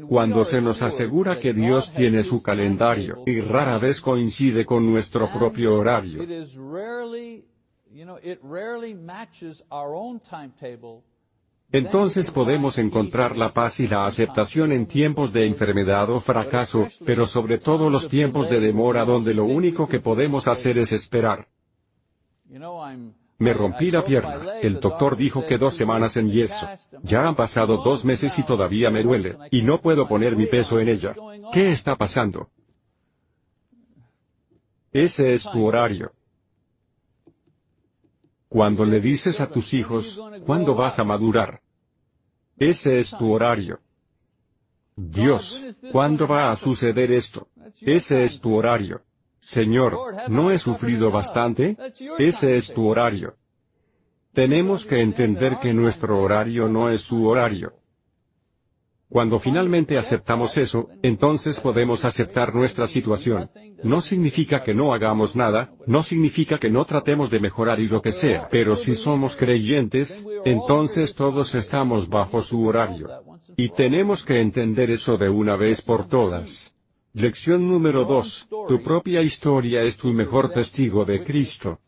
Cuando 0.07 0.45
se 0.45 0.61
nos 0.61 0.81
asegura 0.81 1.41
que 1.41 1.51
Dios 1.53 1.91
tiene 1.91 2.23
su 2.23 2.41
calendario, 2.41 3.23
y 3.25 3.41
rara 3.41 3.77
vez 3.79 3.99
coincide 3.99 4.65
con 4.65 4.89
nuestro 4.89 5.27
propio 5.29 5.75
horario, 5.75 6.23
entonces 11.71 12.31
podemos 12.31 12.77
encontrar 12.77 13.37
la 13.37 13.49
paz 13.49 13.79
y 13.79 13.87
la 13.87 14.05
aceptación 14.05 14.71
en 14.71 14.87
tiempos 14.87 15.31
de 15.31 15.45
enfermedad 15.45 16.09
o 16.09 16.19
fracaso, 16.19 16.87
pero 17.05 17.27
sobre 17.27 17.57
todo 17.57 17.89
los 17.89 18.09
tiempos 18.09 18.49
de 18.49 18.59
demora 18.59 19.05
donde 19.05 19.33
lo 19.33 19.45
único 19.45 19.87
que 19.87 19.99
podemos 19.99 20.47
hacer 20.47 20.77
es 20.77 20.91
esperar. 20.91 21.47
Me 23.37 23.53
rompí 23.53 23.89
la 23.89 24.05
pierna, 24.05 24.59
el 24.61 24.79
doctor 24.79 25.17
dijo 25.17 25.47
que 25.47 25.57
dos 25.57 25.73
semanas 25.73 26.15
en 26.17 26.29
yeso. 26.29 26.67
Ya 27.01 27.27
han 27.27 27.35
pasado 27.35 27.77
dos 27.77 28.05
meses 28.05 28.37
y 28.37 28.43
todavía 28.43 28.91
me 28.91 29.01
duele, 29.01 29.37
y 29.49 29.63
no 29.63 29.81
puedo 29.81 30.07
poner 30.07 30.35
mi 30.35 30.45
peso 30.45 30.79
en 30.79 30.89
ella. 30.89 31.15
¿Qué 31.51 31.71
está 31.71 31.95
pasando? 31.95 32.49
Ese 34.91 35.33
es 35.33 35.49
tu 35.49 35.65
horario. 35.65 36.11
Cuando 38.51 38.83
le 38.83 38.99
dices 38.99 39.39
a 39.39 39.47
tus 39.47 39.73
hijos, 39.73 40.21
¿cuándo 40.45 40.75
vas 40.75 40.99
a 40.99 41.05
madurar? 41.05 41.61
Ese 42.57 42.99
es 42.99 43.11
tu 43.11 43.31
horario. 43.31 43.79
Dios, 44.93 45.79
¿cuándo 45.93 46.27
va 46.27 46.51
a 46.51 46.57
suceder 46.57 47.13
esto? 47.13 47.47
Ese 47.79 48.25
es 48.25 48.41
tu 48.41 48.53
horario. 48.53 49.03
Señor, 49.39 49.97
¿no 50.27 50.51
he 50.51 50.59
sufrido 50.59 51.09
bastante? 51.09 51.77
Ese 52.19 52.57
es 52.57 52.73
tu 52.73 52.87
horario. 52.87 53.37
Tenemos 54.33 54.85
que 54.85 54.99
entender 54.99 55.57
que 55.61 55.73
nuestro 55.73 56.21
horario 56.21 56.67
no 56.67 56.89
es 56.89 56.99
su 56.99 57.25
horario. 57.25 57.80
Cuando 59.11 59.39
finalmente 59.39 59.97
aceptamos 59.97 60.57
eso, 60.57 60.87
entonces 61.03 61.59
podemos 61.59 62.05
aceptar 62.05 62.55
nuestra 62.55 62.87
situación. 62.87 63.49
No 63.83 63.99
significa 63.99 64.63
que 64.63 64.73
no 64.73 64.93
hagamos 64.93 65.35
nada, 65.35 65.73
no 65.85 66.01
significa 66.01 66.57
que 66.57 66.69
no 66.69 66.85
tratemos 66.85 67.29
de 67.29 67.41
mejorar 67.41 67.81
y 67.81 67.89
lo 67.89 68.01
que 68.01 68.13
sea, 68.13 68.47
pero 68.49 68.77
si 68.77 68.95
somos 68.95 69.35
creyentes, 69.35 70.25
entonces 70.45 71.13
todos 71.13 71.55
estamos 71.55 72.07
bajo 72.07 72.41
su 72.41 72.65
horario. 72.65 73.09
Y 73.57 73.67
tenemos 73.69 74.23
que 74.23 74.39
entender 74.39 74.89
eso 74.89 75.17
de 75.17 75.27
una 75.27 75.57
vez 75.57 75.81
por 75.81 76.07
todas. 76.07 76.73
Lección 77.11 77.67
número 77.67 78.05
2. 78.05 78.47
Tu 78.69 78.81
propia 78.81 79.21
historia 79.21 79.83
es 79.83 79.97
tu 79.97 80.13
mejor 80.13 80.51
testigo 80.51 81.03
de 81.03 81.21
Cristo. 81.21 81.81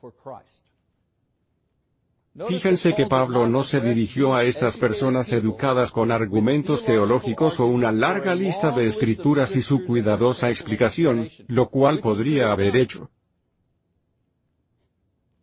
Fíjense 2.47 2.95
que 2.95 3.05
Pablo 3.05 3.47
no 3.47 3.63
se 3.63 3.79
dirigió 3.79 4.33
a 4.33 4.43
estas 4.43 4.77
personas 4.77 5.31
educadas 5.31 5.91
con 5.91 6.11
argumentos 6.11 6.83
teológicos 6.83 7.59
o 7.59 7.67
una 7.67 7.91
larga 7.91 8.33
lista 8.33 8.71
de 8.71 8.87
escrituras 8.87 9.55
y 9.55 9.61
su 9.61 9.85
cuidadosa 9.85 10.49
explicación, 10.49 11.27
lo 11.47 11.69
cual 11.69 11.99
podría 11.99 12.51
haber 12.51 12.75
hecho. 12.75 13.11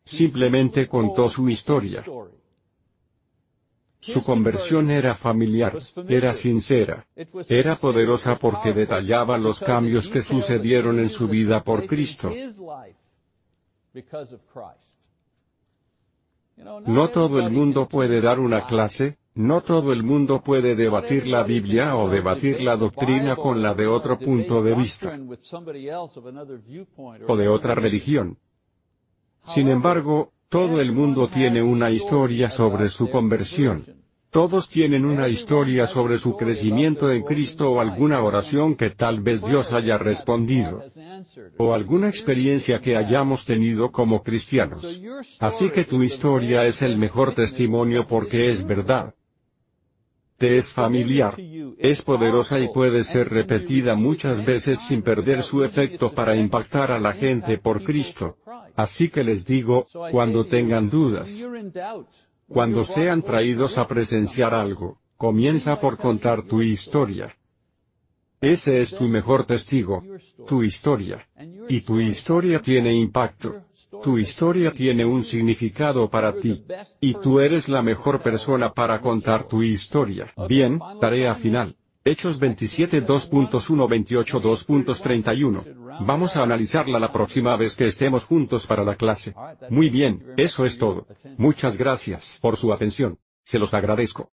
Simplemente 0.02 0.88
contó 0.88 1.30
su 1.30 1.48
historia. 1.48 2.04
Su 4.00 4.24
conversión 4.24 4.90
era 4.90 5.14
familiar, 5.14 5.78
era 6.08 6.32
sincera, 6.32 7.06
era 7.48 7.76
poderosa 7.76 8.34
porque 8.34 8.72
detallaba 8.72 9.38
los 9.38 9.60
cambios 9.60 10.08
que 10.08 10.22
sucedieron 10.22 10.98
en 10.98 11.10
su 11.10 11.28
vida 11.28 11.62
por 11.62 11.86
Cristo. 11.86 12.32
No 16.86 17.08
todo 17.08 17.38
el 17.38 17.50
mundo 17.50 17.88
puede 17.88 18.20
dar 18.20 18.38
una 18.40 18.66
clase, 18.66 19.18
no 19.34 19.62
todo 19.62 19.92
el 19.92 20.02
mundo 20.02 20.42
puede 20.42 20.74
debatir 20.74 21.26
la 21.26 21.42
Biblia 21.42 21.96
o 21.96 22.08
debatir 22.08 22.60
la 22.62 22.76
doctrina 22.76 23.36
con 23.36 23.62
la 23.62 23.74
de 23.74 23.86
otro 23.86 24.18
punto 24.18 24.62
de 24.62 24.74
vista 24.74 25.18
o 27.26 27.36
de 27.36 27.48
otra 27.48 27.74
religión. 27.74 28.38
Sin 29.44 29.68
embargo, 29.68 30.32
todo 30.48 30.80
el 30.80 30.92
mundo 30.92 31.28
tiene 31.28 31.62
una 31.62 31.90
historia 31.90 32.50
sobre 32.50 32.88
su 32.88 33.10
conversión. 33.10 33.99
Todos 34.30 34.68
tienen 34.68 35.04
una 35.04 35.26
historia 35.26 35.88
sobre 35.88 36.18
su 36.18 36.36
crecimiento 36.36 37.10
en 37.10 37.24
Cristo 37.24 37.72
o 37.72 37.80
alguna 37.80 38.22
oración 38.22 38.76
que 38.76 38.90
tal 38.90 39.20
vez 39.20 39.44
Dios 39.44 39.72
haya 39.72 39.98
respondido. 39.98 40.84
O 41.58 41.74
alguna 41.74 42.08
experiencia 42.08 42.80
que 42.80 42.96
hayamos 42.96 43.44
tenido 43.44 43.90
como 43.90 44.22
cristianos. 44.22 45.02
Así 45.40 45.70
que 45.70 45.84
tu 45.84 46.04
historia 46.04 46.64
es 46.64 46.80
el 46.80 46.96
mejor 46.96 47.34
testimonio 47.34 48.06
porque 48.08 48.50
es 48.50 48.64
verdad. 48.64 49.14
Te 50.38 50.56
es 50.56 50.70
familiar. 50.70 51.34
Es 51.78 52.00
poderosa 52.00 52.60
y 52.60 52.68
puede 52.68 53.02
ser 53.02 53.30
repetida 53.30 53.96
muchas 53.96 54.44
veces 54.44 54.78
sin 54.78 55.02
perder 55.02 55.42
su 55.42 55.64
efecto 55.64 56.12
para 56.12 56.36
impactar 56.36 56.92
a 56.92 57.00
la 57.00 57.14
gente 57.14 57.58
por 57.58 57.82
Cristo. 57.82 58.38
Así 58.76 59.08
que 59.08 59.24
les 59.24 59.44
digo, 59.44 59.84
cuando 60.12 60.46
tengan 60.46 60.88
dudas, 60.88 61.44
cuando 62.50 62.84
sean 62.84 63.22
traídos 63.22 63.78
a 63.78 63.86
presenciar 63.86 64.54
algo, 64.54 64.98
comienza 65.16 65.78
por 65.80 65.96
contar 65.96 66.42
tu 66.42 66.62
historia. 66.62 67.36
Ese 68.40 68.80
es 68.80 68.96
tu 68.96 69.06
mejor 69.06 69.44
testigo, 69.44 70.02
tu 70.48 70.62
historia. 70.64 71.28
Y 71.68 71.82
tu 71.82 72.00
historia 72.00 72.60
tiene 72.60 72.92
impacto. 72.94 73.62
Tu 74.02 74.18
historia 74.18 74.72
tiene 74.72 75.04
un 75.04 75.22
significado 75.22 76.08
para 76.10 76.34
ti. 76.34 76.64
Y 77.00 77.14
tú 77.14 77.38
eres 77.38 77.68
la 77.68 77.82
mejor 77.82 78.20
persona 78.20 78.72
para 78.72 79.00
contar 79.00 79.46
tu 79.46 79.62
historia. 79.62 80.32
Bien, 80.48 80.80
tarea 81.00 81.34
final. 81.34 81.76
Hechos 82.02 82.38
27 82.38 83.06
2.1 83.06 83.88
28 83.88 84.42
2.31. 84.42 85.79
Vamos 86.00 86.36
a 86.36 86.42
analizarla 86.42 86.98
la 86.98 87.12
próxima 87.12 87.56
vez 87.56 87.76
que 87.76 87.86
estemos 87.86 88.24
juntos 88.24 88.66
para 88.66 88.84
la 88.84 88.96
clase. 88.96 89.34
Muy 89.68 89.90
bien, 89.90 90.34
eso 90.36 90.64
es 90.64 90.78
todo. 90.78 91.06
Muchas 91.36 91.76
gracias 91.76 92.38
por 92.40 92.56
su 92.56 92.72
atención. 92.72 93.18
Se 93.42 93.58
los 93.58 93.74
agradezco. 93.74 94.32